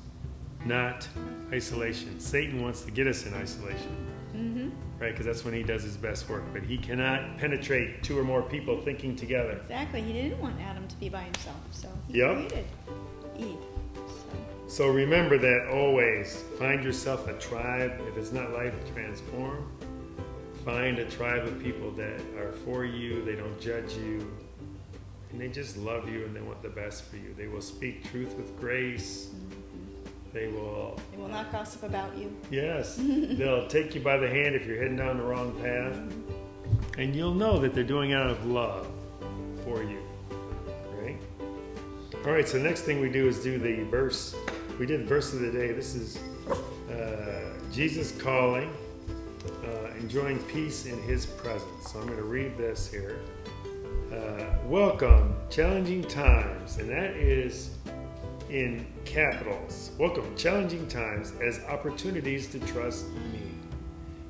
not 0.65 1.05
isolation. 1.51 2.17
Satan 2.21 2.61
wants 2.61 2.83
to 2.83 2.91
get 2.91 3.05
us 3.07 3.25
in 3.25 3.33
isolation, 3.33 3.97
Mm-hmm. 4.33 4.69
right? 5.01 5.11
Because 5.11 5.25
that's 5.25 5.43
when 5.43 5.53
he 5.55 5.63
does 5.63 5.83
his 5.83 5.97
best 5.97 6.29
work. 6.29 6.43
But 6.53 6.63
he 6.63 6.77
cannot 6.77 7.37
penetrate 7.37 8.01
two 8.03 8.17
or 8.17 8.23
more 8.23 8.41
people 8.43 8.79
thinking 8.81 9.13
together. 9.17 9.57
Exactly. 9.63 10.01
He 10.01 10.13
didn't 10.13 10.39
want 10.39 10.57
Adam 10.61 10.87
to 10.87 10.95
be 10.97 11.09
by 11.09 11.23
himself, 11.23 11.57
so 11.71 11.89
he 12.07 12.19
Yep. 12.19 12.35
created 12.49 12.65
Eve. 13.37 13.57
So, 14.69 14.87
remember 14.87 15.39
that 15.39 15.67
always. 15.71 16.43
Find 16.59 16.83
yourself 16.83 17.27
a 17.27 17.33
tribe. 17.39 17.99
If 18.07 18.17
it's 18.17 18.31
not 18.31 18.53
life 18.53 18.75
transform, 18.93 19.67
find 20.63 20.99
a 20.99 21.09
tribe 21.09 21.47
of 21.47 21.59
people 21.59 21.89
that 21.93 22.21
are 22.37 22.51
for 22.51 22.85
you. 22.85 23.25
They 23.25 23.33
don't 23.33 23.59
judge 23.59 23.95
you. 23.95 24.31
And 25.31 25.41
they 25.41 25.47
just 25.47 25.75
love 25.77 26.07
you 26.07 26.23
and 26.23 26.35
they 26.35 26.41
want 26.41 26.61
the 26.61 26.69
best 26.69 27.05
for 27.05 27.15
you. 27.15 27.33
They 27.35 27.47
will 27.47 27.63
speak 27.63 28.07
truth 28.11 28.35
with 28.35 28.59
grace. 28.59 29.31
They 30.33 30.49
will, 30.49 30.99
they 31.11 31.17
will 31.17 31.29
not 31.29 31.51
gossip 31.51 31.81
about 31.81 32.15
you. 32.15 32.31
yes, 32.51 32.95
they'll 32.99 33.67
take 33.67 33.95
you 33.95 34.01
by 34.01 34.17
the 34.17 34.29
hand 34.29 34.53
if 34.53 34.67
you're 34.67 34.77
heading 34.77 34.97
down 34.97 35.17
the 35.17 35.23
wrong 35.23 35.59
path. 35.63 35.97
And 36.99 37.15
you'll 37.15 37.33
know 37.33 37.57
that 37.57 37.73
they're 37.73 37.83
doing 37.83 38.11
it 38.11 38.15
out 38.15 38.29
of 38.29 38.45
love 38.45 38.87
for 39.63 39.81
you. 39.81 39.97
Right? 41.01 41.17
All 42.23 42.31
right, 42.31 42.47
so 42.47 42.59
next 42.59 42.81
thing 42.81 43.01
we 43.01 43.09
do 43.09 43.27
is 43.27 43.41
do 43.41 43.57
the 43.57 43.83
verse. 43.85 44.35
We 44.79 44.85
did 44.85 45.07
verse 45.09 45.33
of 45.33 45.41
the 45.41 45.51
day. 45.51 45.73
This 45.73 45.93
is 45.93 46.19
uh, 46.89 47.41
Jesus 47.69 48.13
calling, 48.13 48.73
uh, 49.65 49.89
enjoying 49.99 50.39
peace 50.43 50.85
in 50.85 50.97
his 51.01 51.25
presence. 51.25 51.91
So 51.91 51.99
I'm 51.99 52.05
going 52.05 52.17
to 52.17 52.23
read 52.23 52.57
this 52.57 52.89
here. 52.89 53.19
Uh, 54.09 54.45
welcome, 54.63 55.35
challenging 55.49 56.01
times. 56.03 56.77
And 56.77 56.89
that 56.89 57.17
is 57.17 57.71
in 58.49 58.87
capitals. 59.03 59.91
Welcome 59.97 60.33
challenging 60.37 60.87
times 60.87 61.33
as 61.43 61.59
opportunities 61.65 62.47
to 62.47 62.59
trust 62.59 63.09
me. 63.33 63.51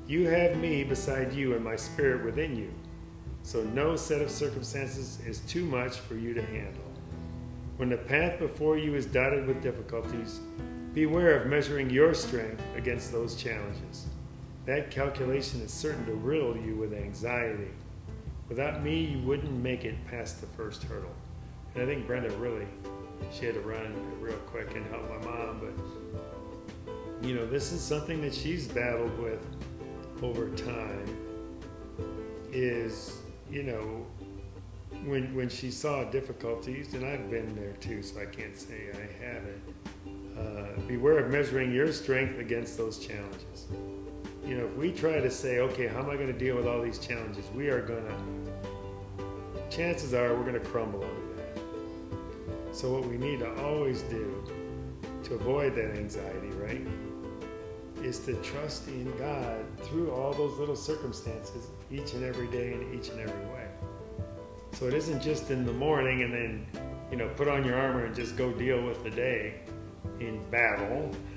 You 0.08 0.26
have 0.30 0.56
me 0.56 0.82
beside 0.82 1.32
you 1.32 1.54
and 1.54 1.62
my 1.62 1.76
spirit 1.76 2.24
within 2.24 2.56
you. 2.56 2.74
So 3.44 3.62
no 3.62 3.94
set 3.94 4.20
of 4.20 4.28
circumstances 4.28 5.20
is 5.24 5.38
too 5.42 5.64
much 5.64 5.98
for 5.98 6.16
you 6.16 6.34
to 6.34 6.42
handle. 6.42 6.89
When 7.80 7.88
the 7.88 7.96
path 7.96 8.38
before 8.38 8.76
you 8.76 8.94
is 8.94 9.06
dotted 9.06 9.46
with 9.46 9.62
difficulties, 9.62 10.40
beware 10.92 11.40
of 11.40 11.46
measuring 11.46 11.88
your 11.88 12.12
strength 12.12 12.62
against 12.76 13.10
those 13.10 13.34
challenges. 13.34 14.04
That 14.66 14.90
calculation 14.90 15.62
is 15.62 15.72
certain 15.72 16.04
to 16.04 16.12
riddle 16.12 16.54
you 16.58 16.76
with 16.76 16.92
anxiety. 16.92 17.70
Without 18.50 18.82
me, 18.82 19.00
you 19.02 19.20
wouldn't 19.20 19.50
make 19.62 19.86
it 19.86 19.94
past 20.06 20.42
the 20.42 20.46
first 20.48 20.82
hurdle. 20.82 21.14
And 21.74 21.82
I 21.82 21.86
think 21.86 22.06
Brenda 22.06 22.28
really, 22.36 22.66
she 23.32 23.46
had 23.46 23.54
to 23.54 23.62
run 23.62 23.94
real 24.20 24.36
quick 24.48 24.76
and 24.76 24.84
help 24.90 25.08
my 25.08 25.30
mom, 25.30 25.60
but 25.62 27.26
you 27.26 27.34
know, 27.34 27.46
this 27.46 27.72
is 27.72 27.80
something 27.80 28.20
that 28.20 28.34
she's 28.34 28.68
battled 28.68 29.18
with 29.18 29.42
over 30.22 30.50
time. 30.50 31.16
Is 32.52 33.22
you 33.50 33.62
know, 33.62 34.04
when 35.04 35.34
when 35.34 35.48
she 35.48 35.70
saw 35.70 36.04
difficulties, 36.04 36.94
and 36.94 37.04
I've 37.04 37.30
been 37.30 37.54
there 37.54 37.72
too, 37.80 38.02
so 38.02 38.20
I 38.20 38.26
can't 38.26 38.56
say 38.56 38.90
I 38.92 39.24
haven't. 39.24 39.62
Uh, 40.38 40.80
beware 40.86 41.18
of 41.18 41.30
measuring 41.30 41.72
your 41.72 41.92
strength 41.92 42.38
against 42.38 42.78
those 42.78 42.98
challenges. 42.98 43.66
You 44.46 44.56
know, 44.56 44.64
if 44.64 44.74
we 44.76 44.90
try 44.90 45.20
to 45.20 45.30
say, 45.30 45.58
okay, 45.58 45.86
how 45.86 46.00
am 46.00 46.10
I 46.10 46.14
going 46.14 46.32
to 46.32 46.38
deal 46.38 46.56
with 46.56 46.66
all 46.66 46.80
these 46.80 46.98
challenges? 46.98 47.44
We 47.54 47.68
are 47.68 47.82
going 47.82 48.04
to. 48.04 49.76
Chances 49.76 50.14
are 50.14 50.34
we're 50.34 50.42
going 50.42 50.54
to 50.54 50.60
crumble 50.60 51.04
under 51.04 51.42
that. 51.42 52.76
So 52.76 52.92
what 52.92 53.06
we 53.06 53.16
need 53.16 53.40
to 53.40 53.54
always 53.62 54.02
do 54.02 54.42
to 55.24 55.34
avoid 55.34 55.74
that 55.76 55.96
anxiety, 55.96 56.48
right, 56.50 56.86
is 58.02 58.18
to 58.20 58.34
trust 58.36 58.88
in 58.88 59.12
God 59.18 59.64
through 59.82 60.10
all 60.10 60.32
those 60.32 60.58
little 60.58 60.76
circumstances 60.76 61.68
each 61.90 62.14
and 62.14 62.24
every 62.24 62.46
day 62.48 62.72
in 62.72 62.98
each 62.98 63.10
and 63.10 63.20
every 63.20 63.44
way. 63.52 63.69
So 64.80 64.86
it 64.86 64.94
isn't 64.94 65.20
just 65.20 65.50
in 65.50 65.66
the 65.66 65.74
morning 65.74 66.22
and 66.22 66.32
then, 66.32 66.66
you 67.10 67.18
know, 67.18 67.28
put 67.36 67.48
on 67.48 67.66
your 67.66 67.78
armor 67.78 68.06
and 68.06 68.14
just 68.14 68.34
go 68.34 68.50
deal 68.50 68.82
with 68.82 69.04
the 69.04 69.10
day 69.10 69.60
in 70.20 70.42
battle. 70.50 71.14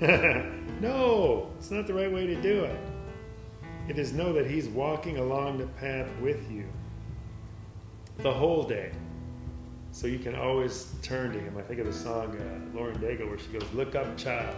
no, 0.80 1.50
it's 1.58 1.70
not 1.70 1.86
the 1.86 1.92
right 1.92 2.10
way 2.10 2.26
to 2.26 2.40
do 2.40 2.64
it. 2.64 2.80
It 3.86 3.98
is 3.98 4.14
know 4.14 4.32
that 4.32 4.46
He's 4.46 4.66
walking 4.68 5.18
along 5.18 5.58
the 5.58 5.66
path 5.66 6.08
with 6.22 6.50
you 6.50 6.64
the 8.16 8.32
whole 8.32 8.62
day. 8.62 8.92
So 9.92 10.06
you 10.06 10.18
can 10.18 10.34
always 10.34 10.94
turn 11.02 11.30
to 11.34 11.38
Him. 11.38 11.58
I 11.58 11.62
think 11.62 11.80
of 11.80 11.86
the 11.86 11.92
song 11.92 12.38
uh, 12.38 12.74
Lauren 12.74 12.96
Daigle 12.96 13.28
where 13.28 13.38
she 13.38 13.48
goes, 13.48 13.70
Look 13.74 13.94
up, 13.94 14.16
child. 14.16 14.56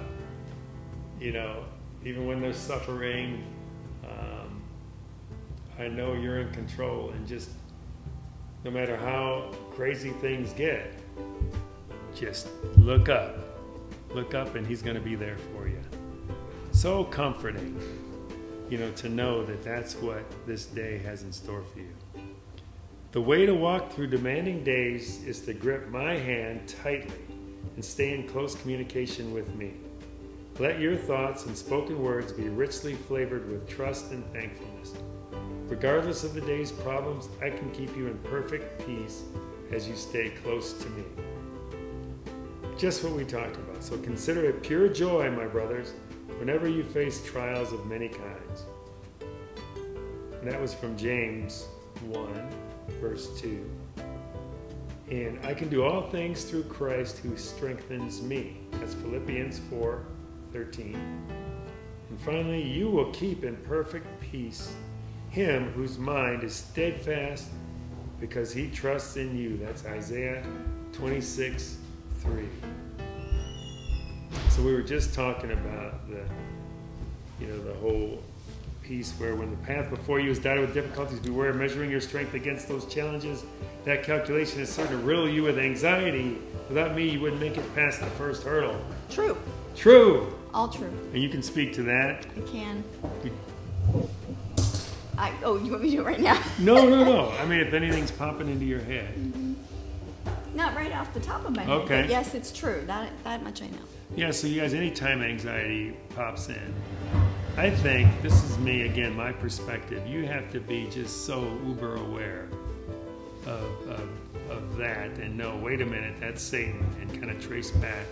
You 1.18 1.32
know, 1.32 1.64
even 2.04 2.24
when 2.24 2.40
there's 2.40 2.56
suffering, 2.56 3.44
um, 4.04 4.62
I 5.76 5.88
know 5.88 6.12
you're 6.12 6.38
in 6.38 6.52
control. 6.52 7.10
And 7.10 7.26
just 7.26 7.50
no 8.66 8.72
matter 8.72 8.96
how 8.96 9.48
crazy 9.70 10.10
things 10.10 10.52
get, 10.54 10.92
just 12.16 12.48
look 12.78 13.08
up. 13.08 13.38
Look 14.10 14.34
up, 14.34 14.56
and 14.56 14.66
He's 14.66 14.82
going 14.82 14.96
to 14.96 15.00
be 15.00 15.14
there 15.14 15.36
for 15.52 15.68
you. 15.68 15.80
So 16.72 17.04
comforting, 17.04 17.80
you 18.68 18.78
know, 18.78 18.90
to 18.90 19.08
know 19.08 19.44
that 19.44 19.62
that's 19.62 19.94
what 19.94 20.24
this 20.48 20.66
day 20.66 20.98
has 20.98 21.22
in 21.22 21.32
store 21.32 21.62
for 21.62 21.78
you. 21.78 21.92
The 23.12 23.20
way 23.20 23.46
to 23.46 23.54
walk 23.54 23.92
through 23.92 24.08
demanding 24.08 24.64
days 24.64 25.22
is 25.22 25.42
to 25.42 25.54
grip 25.54 25.88
my 25.88 26.14
hand 26.14 26.74
tightly 26.82 27.24
and 27.76 27.84
stay 27.84 28.14
in 28.14 28.26
close 28.26 28.56
communication 28.56 29.32
with 29.32 29.54
me. 29.54 29.74
Let 30.58 30.80
your 30.80 30.96
thoughts 30.96 31.46
and 31.46 31.56
spoken 31.56 32.02
words 32.02 32.32
be 32.32 32.48
richly 32.48 32.94
flavored 32.94 33.48
with 33.48 33.68
trust 33.68 34.10
and 34.10 34.24
thankfulness. 34.32 34.92
Regardless 35.68 36.22
of 36.22 36.32
the 36.32 36.40
day's 36.42 36.70
problems, 36.70 37.28
I 37.42 37.50
can 37.50 37.68
keep 37.72 37.96
you 37.96 38.06
in 38.06 38.16
perfect 38.18 38.86
peace 38.86 39.24
as 39.72 39.88
you 39.88 39.96
stay 39.96 40.30
close 40.30 40.72
to 40.74 40.88
me. 40.90 41.02
Just 42.78 43.02
what 43.02 43.14
we 43.14 43.24
talked 43.24 43.56
about. 43.56 43.82
So 43.82 43.98
consider 43.98 44.44
it 44.44 44.62
pure 44.62 44.88
joy, 44.88 45.28
my 45.30 45.46
brothers, 45.46 45.92
whenever 46.38 46.68
you 46.68 46.84
face 46.84 47.24
trials 47.24 47.72
of 47.72 47.84
many 47.86 48.08
kinds. 48.08 48.66
And 50.40 50.48
that 50.48 50.60
was 50.60 50.72
from 50.72 50.96
James 50.96 51.66
1, 52.04 52.48
verse 53.00 53.40
2. 53.40 53.68
And 55.10 55.44
I 55.44 55.52
can 55.52 55.68
do 55.68 55.82
all 55.82 56.02
things 56.10 56.44
through 56.44 56.64
Christ 56.64 57.18
who 57.18 57.36
strengthens 57.36 58.22
me. 58.22 58.58
That's 58.72 58.94
Philippians 58.94 59.58
4 59.70 60.04
13. 60.52 60.94
And 62.08 62.20
finally, 62.20 62.62
you 62.62 62.88
will 62.88 63.10
keep 63.10 63.42
in 63.42 63.56
perfect 63.56 64.06
peace 64.20 64.72
him 65.36 65.70
whose 65.72 65.98
mind 65.98 66.42
is 66.42 66.54
steadfast 66.54 67.48
because 68.18 68.54
he 68.54 68.70
trusts 68.70 69.18
in 69.18 69.36
you. 69.36 69.58
That's 69.58 69.84
Isaiah 69.84 70.42
26 70.94 71.76
3. 72.20 72.48
So 74.48 74.62
we 74.62 74.72
were 74.72 74.80
just 74.80 75.12
talking 75.12 75.52
about 75.52 76.08
the, 76.08 76.24
you 77.38 77.48
know, 77.48 77.62
the 77.62 77.74
whole 77.74 78.22
piece 78.82 79.12
where 79.18 79.34
when 79.34 79.50
the 79.50 79.58
path 79.58 79.90
before 79.90 80.20
you 80.20 80.30
is 80.30 80.38
dotted 80.38 80.62
with 80.62 80.72
difficulties, 80.72 81.20
beware 81.20 81.50
of 81.50 81.56
measuring 81.56 81.90
your 81.90 82.00
strength 82.00 82.32
against 82.32 82.66
those 82.66 82.86
challenges. 82.86 83.44
That 83.84 84.04
calculation 84.04 84.62
is 84.62 84.70
certain 84.70 84.98
to 84.98 85.04
riddle 85.04 85.28
you 85.28 85.42
with 85.42 85.58
anxiety. 85.58 86.38
Without 86.68 86.96
me, 86.96 87.10
you 87.10 87.20
wouldn't 87.20 87.42
make 87.42 87.58
it 87.58 87.74
past 87.74 88.00
the 88.00 88.06
first 88.06 88.42
hurdle. 88.42 88.82
True. 89.10 89.36
True. 89.74 90.34
All 90.54 90.68
true. 90.68 90.90
And 91.12 91.22
you 91.22 91.28
can 91.28 91.42
speak 91.42 91.74
to 91.74 91.82
that. 91.82 92.24
I 92.34 92.50
can. 92.50 92.82
I, 95.18 95.32
oh, 95.42 95.56
you 95.58 95.70
want 95.70 95.82
me 95.82 95.90
to 95.90 95.96
do 95.96 96.02
it 96.02 96.06
right 96.06 96.20
now? 96.20 96.42
No, 96.58 96.88
no, 96.88 97.04
no. 97.04 97.30
I 97.32 97.46
mean, 97.46 97.60
if 97.60 97.72
anything's 97.72 98.10
popping 98.10 98.48
into 98.48 98.64
your 98.64 98.80
head. 98.80 99.14
Not 100.54 100.74
right 100.74 100.92
off 100.92 101.12
the 101.12 101.20
top 101.20 101.44
of 101.44 101.54
my 101.54 101.62
head. 101.62 101.70
Okay. 101.70 102.06
Yes, 102.08 102.34
it's 102.34 102.52
true. 102.52 102.82
That 102.86 103.12
that 103.24 103.42
much 103.42 103.62
I 103.62 103.66
know. 103.66 103.78
Yeah, 104.14 104.30
so 104.30 104.46
you 104.46 104.60
guys, 104.60 104.72
anytime 104.72 105.22
anxiety 105.22 105.96
pops 106.14 106.48
in, 106.48 106.74
I 107.56 107.70
think 107.70 108.22
this 108.22 108.44
is 108.44 108.58
me 108.58 108.82
again, 108.82 109.14
my 109.16 109.32
perspective. 109.32 110.06
You 110.06 110.26
have 110.26 110.50
to 110.52 110.60
be 110.60 110.88
just 110.90 111.26
so 111.26 111.40
uber 111.66 111.96
aware 111.96 112.48
of, 113.46 113.88
of, 113.88 114.08
of 114.50 114.76
that 114.76 115.18
and 115.18 115.36
know, 115.36 115.56
wait 115.56 115.80
a 115.80 115.86
minute, 115.86 116.14
that's 116.20 116.42
Satan, 116.42 116.84
and 117.00 117.10
kind 117.20 117.30
of 117.30 117.40
trace 117.40 117.70
back. 117.72 118.06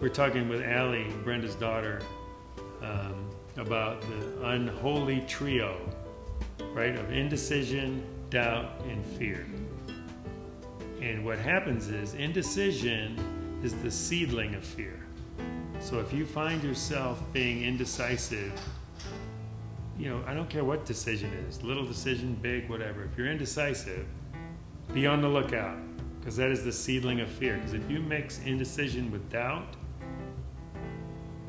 We're 0.00 0.08
talking 0.08 0.48
with 0.48 0.62
Allie, 0.62 1.06
Brenda's 1.24 1.54
daughter, 1.54 2.00
um, 2.82 3.30
about 3.56 4.00
the 4.02 4.48
unholy 4.48 5.24
trio, 5.26 5.76
right, 6.74 6.96
of 6.96 7.10
indecision, 7.12 8.04
doubt, 8.30 8.82
and 8.88 9.04
fear. 9.04 9.46
And 11.00 11.24
what 11.24 11.38
happens 11.38 11.88
is 11.88 12.14
indecision 12.14 13.18
is 13.62 13.74
the 13.76 13.90
seedling 13.90 14.54
of 14.54 14.64
fear. 14.64 15.00
So 15.80 16.00
if 16.00 16.12
you 16.12 16.26
find 16.26 16.62
yourself 16.62 17.22
being 17.32 17.62
indecisive, 17.62 18.52
you 19.98 20.10
know, 20.10 20.22
I 20.26 20.34
don't 20.34 20.50
care 20.50 20.64
what 20.64 20.84
decision 20.84 21.32
is 21.48 21.62
little 21.62 21.86
decision, 21.86 22.34
big, 22.42 22.68
whatever. 22.68 23.04
If 23.04 23.16
you're 23.16 23.28
indecisive, 23.28 24.06
be 24.92 25.06
on 25.06 25.22
the 25.22 25.28
lookout 25.28 25.78
because 26.18 26.36
that 26.36 26.50
is 26.50 26.64
the 26.64 26.72
seedling 26.72 27.20
of 27.20 27.28
fear. 27.28 27.56
Because 27.56 27.74
if 27.74 27.88
you 27.90 28.00
mix 28.00 28.40
indecision 28.40 29.12
with 29.12 29.30
doubt, 29.30 29.76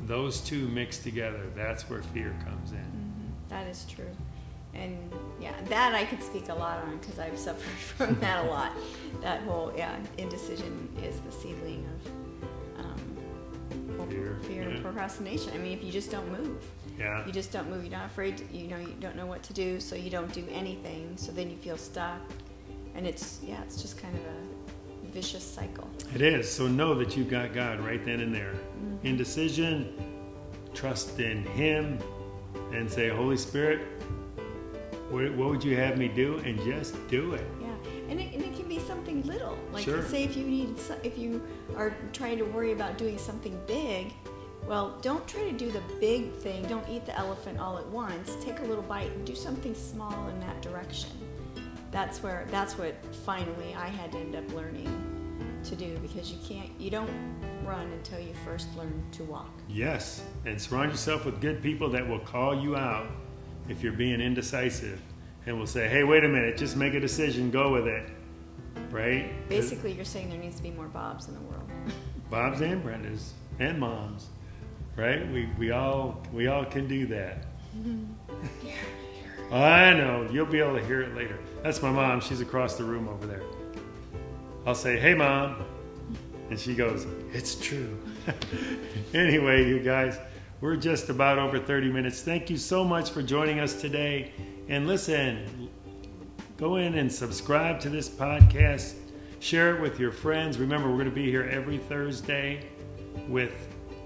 those 0.05 0.41
two 0.41 0.67
mix 0.67 0.99
together, 0.99 1.49
that's 1.55 1.89
where 1.89 2.03
fear 2.03 2.35
comes 2.43 2.71
in. 2.71 2.77
Mm-hmm. 2.77 3.49
That 3.49 3.67
is 3.67 3.85
true. 3.89 4.11
And 4.75 4.97
yeah, 5.39 5.53
that 5.69 5.95
I 5.95 6.05
could 6.05 6.21
speak 6.21 6.49
a 6.49 6.53
lot 6.53 6.79
on 6.83 6.97
because 6.97 7.19
I've 7.19 7.37
suffered 7.37 7.63
from 7.97 8.19
that 8.19 8.45
a 8.45 8.47
lot. 8.49 8.71
That 9.21 9.41
whole, 9.43 9.73
yeah, 9.75 9.95
indecision 10.17 10.89
is 11.03 11.19
the 11.21 11.31
seedling 11.31 11.85
of 12.75 12.85
um, 12.85 14.07
Fear, 14.09 14.37
fear 14.43 14.63
yeah. 14.63 14.69
and 14.69 14.83
procrastination. 14.83 15.51
I 15.53 15.57
mean, 15.57 15.71
if 15.77 15.83
you 15.83 15.91
just 15.91 16.11
don't 16.11 16.29
move, 16.31 16.63
Yeah. 16.99 17.25
you 17.25 17.31
just 17.31 17.51
don't 17.51 17.69
move. 17.69 17.83
You're 17.83 17.91
not 17.97 18.05
afraid. 18.05 18.37
To, 18.37 18.43
you 18.55 18.67
know, 18.67 18.77
you 18.77 18.93
don't 18.99 19.15
know 19.15 19.25
what 19.25 19.41
to 19.43 19.53
do, 19.53 19.79
so 19.79 19.95
you 19.95 20.09
don't 20.09 20.31
do 20.31 20.45
anything. 20.51 21.13
So 21.17 21.31
then 21.31 21.49
you 21.49 21.57
feel 21.57 21.77
stuck, 21.77 22.19
and 22.95 23.07
it's 23.07 23.39
yeah, 23.43 23.61
it's 23.63 23.81
just 23.81 23.97
kind 24.01 24.13
of 24.15 24.21
a 24.21 25.11
vicious 25.11 25.43
cycle. 25.43 25.89
It 26.13 26.21
is. 26.21 26.51
So 26.51 26.67
know 26.67 26.93
that 26.95 27.15
you've 27.17 27.29
got 27.29 27.53
God 27.53 27.79
right 27.79 28.03
then 28.05 28.19
and 28.19 28.33
there. 28.35 28.53
Mm-hmm. 28.53 29.07
Indecision, 29.07 29.93
trust 30.73 31.19
in 31.19 31.43
Him, 31.45 31.97
and 32.73 32.89
say, 32.89 33.09
Holy 33.09 33.37
Spirit, 33.37 33.81
what, 35.09 35.31
what 35.33 35.49
would 35.49 35.63
you 35.63 35.77
have 35.77 35.97
me 35.97 36.07
do? 36.07 36.37
And 36.39 36.59
just 36.61 36.95
do 37.07 37.33
it. 37.33 37.45
Yeah, 37.61 37.67
and 38.09 38.19
it, 38.19 38.33
and 38.33 38.43
it 38.43 38.55
can 38.55 38.67
be 38.67 38.79
something 38.79 39.21
little. 39.23 39.57
Like 39.71 39.83
Sure. 39.83 40.03
say 40.03 40.23
if 40.23 40.35
you 40.35 40.45
need, 40.45 40.75
if 41.03 41.17
you 41.17 41.41
are 41.75 41.95
trying 42.13 42.37
to 42.37 42.43
worry 42.45 42.71
about 42.71 42.97
doing 42.97 43.17
something 43.17 43.59
big, 43.67 44.13
well, 44.67 44.97
don't 45.01 45.27
try 45.27 45.43
to 45.43 45.51
do 45.51 45.69
the 45.69 45.81
big 45.99 46.33
thing. 46.33 46.63
Don't 46.67 46.87
eat 46.89 47.05
the 47.05 47.15
elephant 47.17 47.59
all 47.59 47.77
at 47.77 47.85
once. 47.87 48.35
Take 48.43 48.59
a 48.59 48.63
little 48.63 48.83
bite 48.83 49.11
and 49.11 49.25
do 49.25 49.35
something 49.35 49.75
small 49.75 50.27
in 50.29 50.39
that 50.39 50.59
direction. 50.61 51.11
That's 51.91 52.23
where 52.23 52.47
that's 52.49 52.77
what 52.77 52.95
finally 53.23 53.75
I 53.75 53.87
had 53.87 54.11
to 54.13 54.17
end 54.17 54.35
up 54.35 54.51
learning 54.53 54.89
to 55.65 55.75
do 55.75 55.97
because 55.99 56.31
you 56.31 56.37
can't, 56.47 56.69
you 56.79 56.89
don't 56.89 57.09
run 57.63 57.91
until 57.91 58.19
you 58.19 58.33
first 58.43 58.75
learn 58.75 59.03
to 59.13 59.23
walk. 59.23 59.51
Yes, 59.69 60.23
and 60.45 60.59
surround 60.61 60.91
yourself 60.91 61.25
with 61.25 61.39
good 61.41 61.61
people 61.61 61.89
that 61.91 62.07
will 62.07 62.19
call 62.19 62.59
you 62.59 62.75
out 62.75 63.07
if 63.69 63.81
you're 63.81 63.93
being 63.93 64.21
indecisive 64.21 65.01
and 65.45 65.57
will 65.57 65.67
say, 65.67 65.87
hey, 65.87 66.03
wait 66.03 66.23
a 66.23 66.27
minute, 66.27 66.57
just 66.57 66.75
make 66.75 66.93
a 66.93 66.99
decision, 66.99 67.51
go 67.51 67.71
with 67.71 67.87
it. 67.87 68.09
Right? 68.91 69.31
Basically, 69.49 69.91
you're 69.91 70.05
saying 70.05 70.29
there 70.29 70.39
needs 70.39 70.55
to 70.57 70.63
be 70.63 70.71
more 70.71 70.87
Bobs 70.87 71.27
in 71.27 71.33
the 71.33 71.41
world. 71.41 71.69
Bobs 72.29 72.61
and 72.61 72.83
Brendas 72.83 73.31
and 73.59 73.79
moms, 73.79 74.27
right? 74.95 75.29
We, 75.31 75.49
we 75.57 75.71
all 75.71 76.21
we 76.33 76.47
all 76.47 76.65
can 76.65 76.87
do 76.87 77.05
that. 77.07 77.45
I 79.51 79.93
know 79.93 80.27
you'll 80.31 80.45
be 80.45 80.59
able 80.59 80.75
to 80.75 80.85
hear 80.85 81.01
it 81.01 81.15
later. 81.15 81.37
That's 81.63 81.81
my 81.81 81.91
mom. 81.91 82.19
She's 82.19 82.41
across 82.41 82.75
the 82.75 82.83
room 82.83 83.07
over 83.07 83.27
there. 83.27 83.43
I'll 84.65 84.75
say, 84.75 84.97
"Hey, 84.99 85.13
mom," 85.13 85.63
and 86.49 86.59
she 86.59 86.73
goes, 86.73 87.05
"It's 87.31 87.55
true." 87.55 87.97
anyway, 89.13 89.67
you 89.67 89.79
guys, 89.79 90.17
we're 90.61 90.75
just 90.77 91.09
about 91.09 91.37
over 91.37 91.59
30 91.59 91.91
minutes. 91.91 92.21
Thank 92.21 92.49
you 92.49 92.57
so 92.57 92.83
much 92.83 93.11
for 93.11 93.21
joining 93.21 93.59
us 93.59 93.79
today. 93.79 94.31
And 94.69 94.87
listen, 94.87 95.69
go 96.57 96.77
in 96.77 96.95
and 96.95 97.11
subscribe 97.11 97.79
to 97.81 97.89
this 97.89 98.07
podcast. 98.07 98.95
Share 99.39 99.75
it 99.75 99.81
with 99.81 99.99
your 99.99 100.11
friends. 100.11 100.57
Remember, 100.57 100.89
we're 100.89 100.95
going 100.95 101.09
to 101.09 101.15
be 101.15 101.29
here 101.29 101.43
every 101.43 101.77
Thursday 101.77 102.67
with 103.27 103.53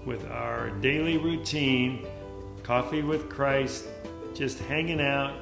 with 0.06 0.26
our 0.30 0.70
daily 0.80 1.18
routine, 1.18 2.06
coffee 2.62 3.02
with 3.02 3.28
Christ, 3.28 3.86
just 4.34 4.58
hanging 4.60 5.00
out, 5.00 5.34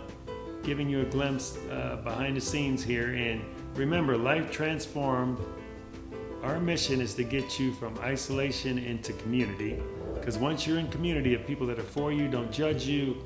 giving 0.64 0.88
you 0.88 1.03
a 1.03 1.05
glimpse 1.05 1.57
uh, 1.71 2.01
behind 2.03 2.37
the 2.37 2.40
scenes 2.40 2.83
here. 2.83 3.14
And 3.14 3.42
remember, 3.75 4.16
life 4.16 4.51
transformed. 4.51 5.38
Our 6.42 6.61
mission 6.61 7.01
is 7.01 7.14
to 7.14 7.25
get 7.25 7.59
you 7.59 7.73
from 7.73 7.97
isolation 7.99 8.79
into 8.79 9.12
community. 9.14 9.81
Because 10.28 10.40
once 10.42 10.66
you're 10.66 10.78
in 10.78 10.88
community 10.88 11.32
of 11.32 11.46
people 11.46 11.66
that 11.68 11.78
are 11.78 11.82
for 11.82 12.12
you, 12.12 12.28
don't 12.28 12.52
judge 12.52 12.86
you, 12.86 13.24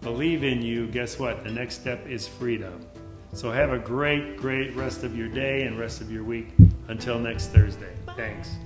believe 0.00 0.42
in 0.42 0.60
you, 0.60 0.88
guess 0.88 1.16
what? 1.16 1.44
The 1.44 1.50
next 1.52 1.80
step 1.80 2.04
is 2.08 2.26
freedom. 2.26 2.84
So 3.32 3.52
have 3.52 3.70
a 3.70 3.78
great, 3.78 4.36
great 4.36 4.74
rest 4.74 5.04
of 5.04 5.16
your 5.16 5.28
day 5.28 5.62
and 5.62 5.78
rest 5.78 6.00
of 6.00 6.10
your 6.10 6.24
week. 6.24 6.48
Until 6.88 7.20
next 7.20 7.50
Thursday. 7.50 7.92
Thanks. 8.16 8.56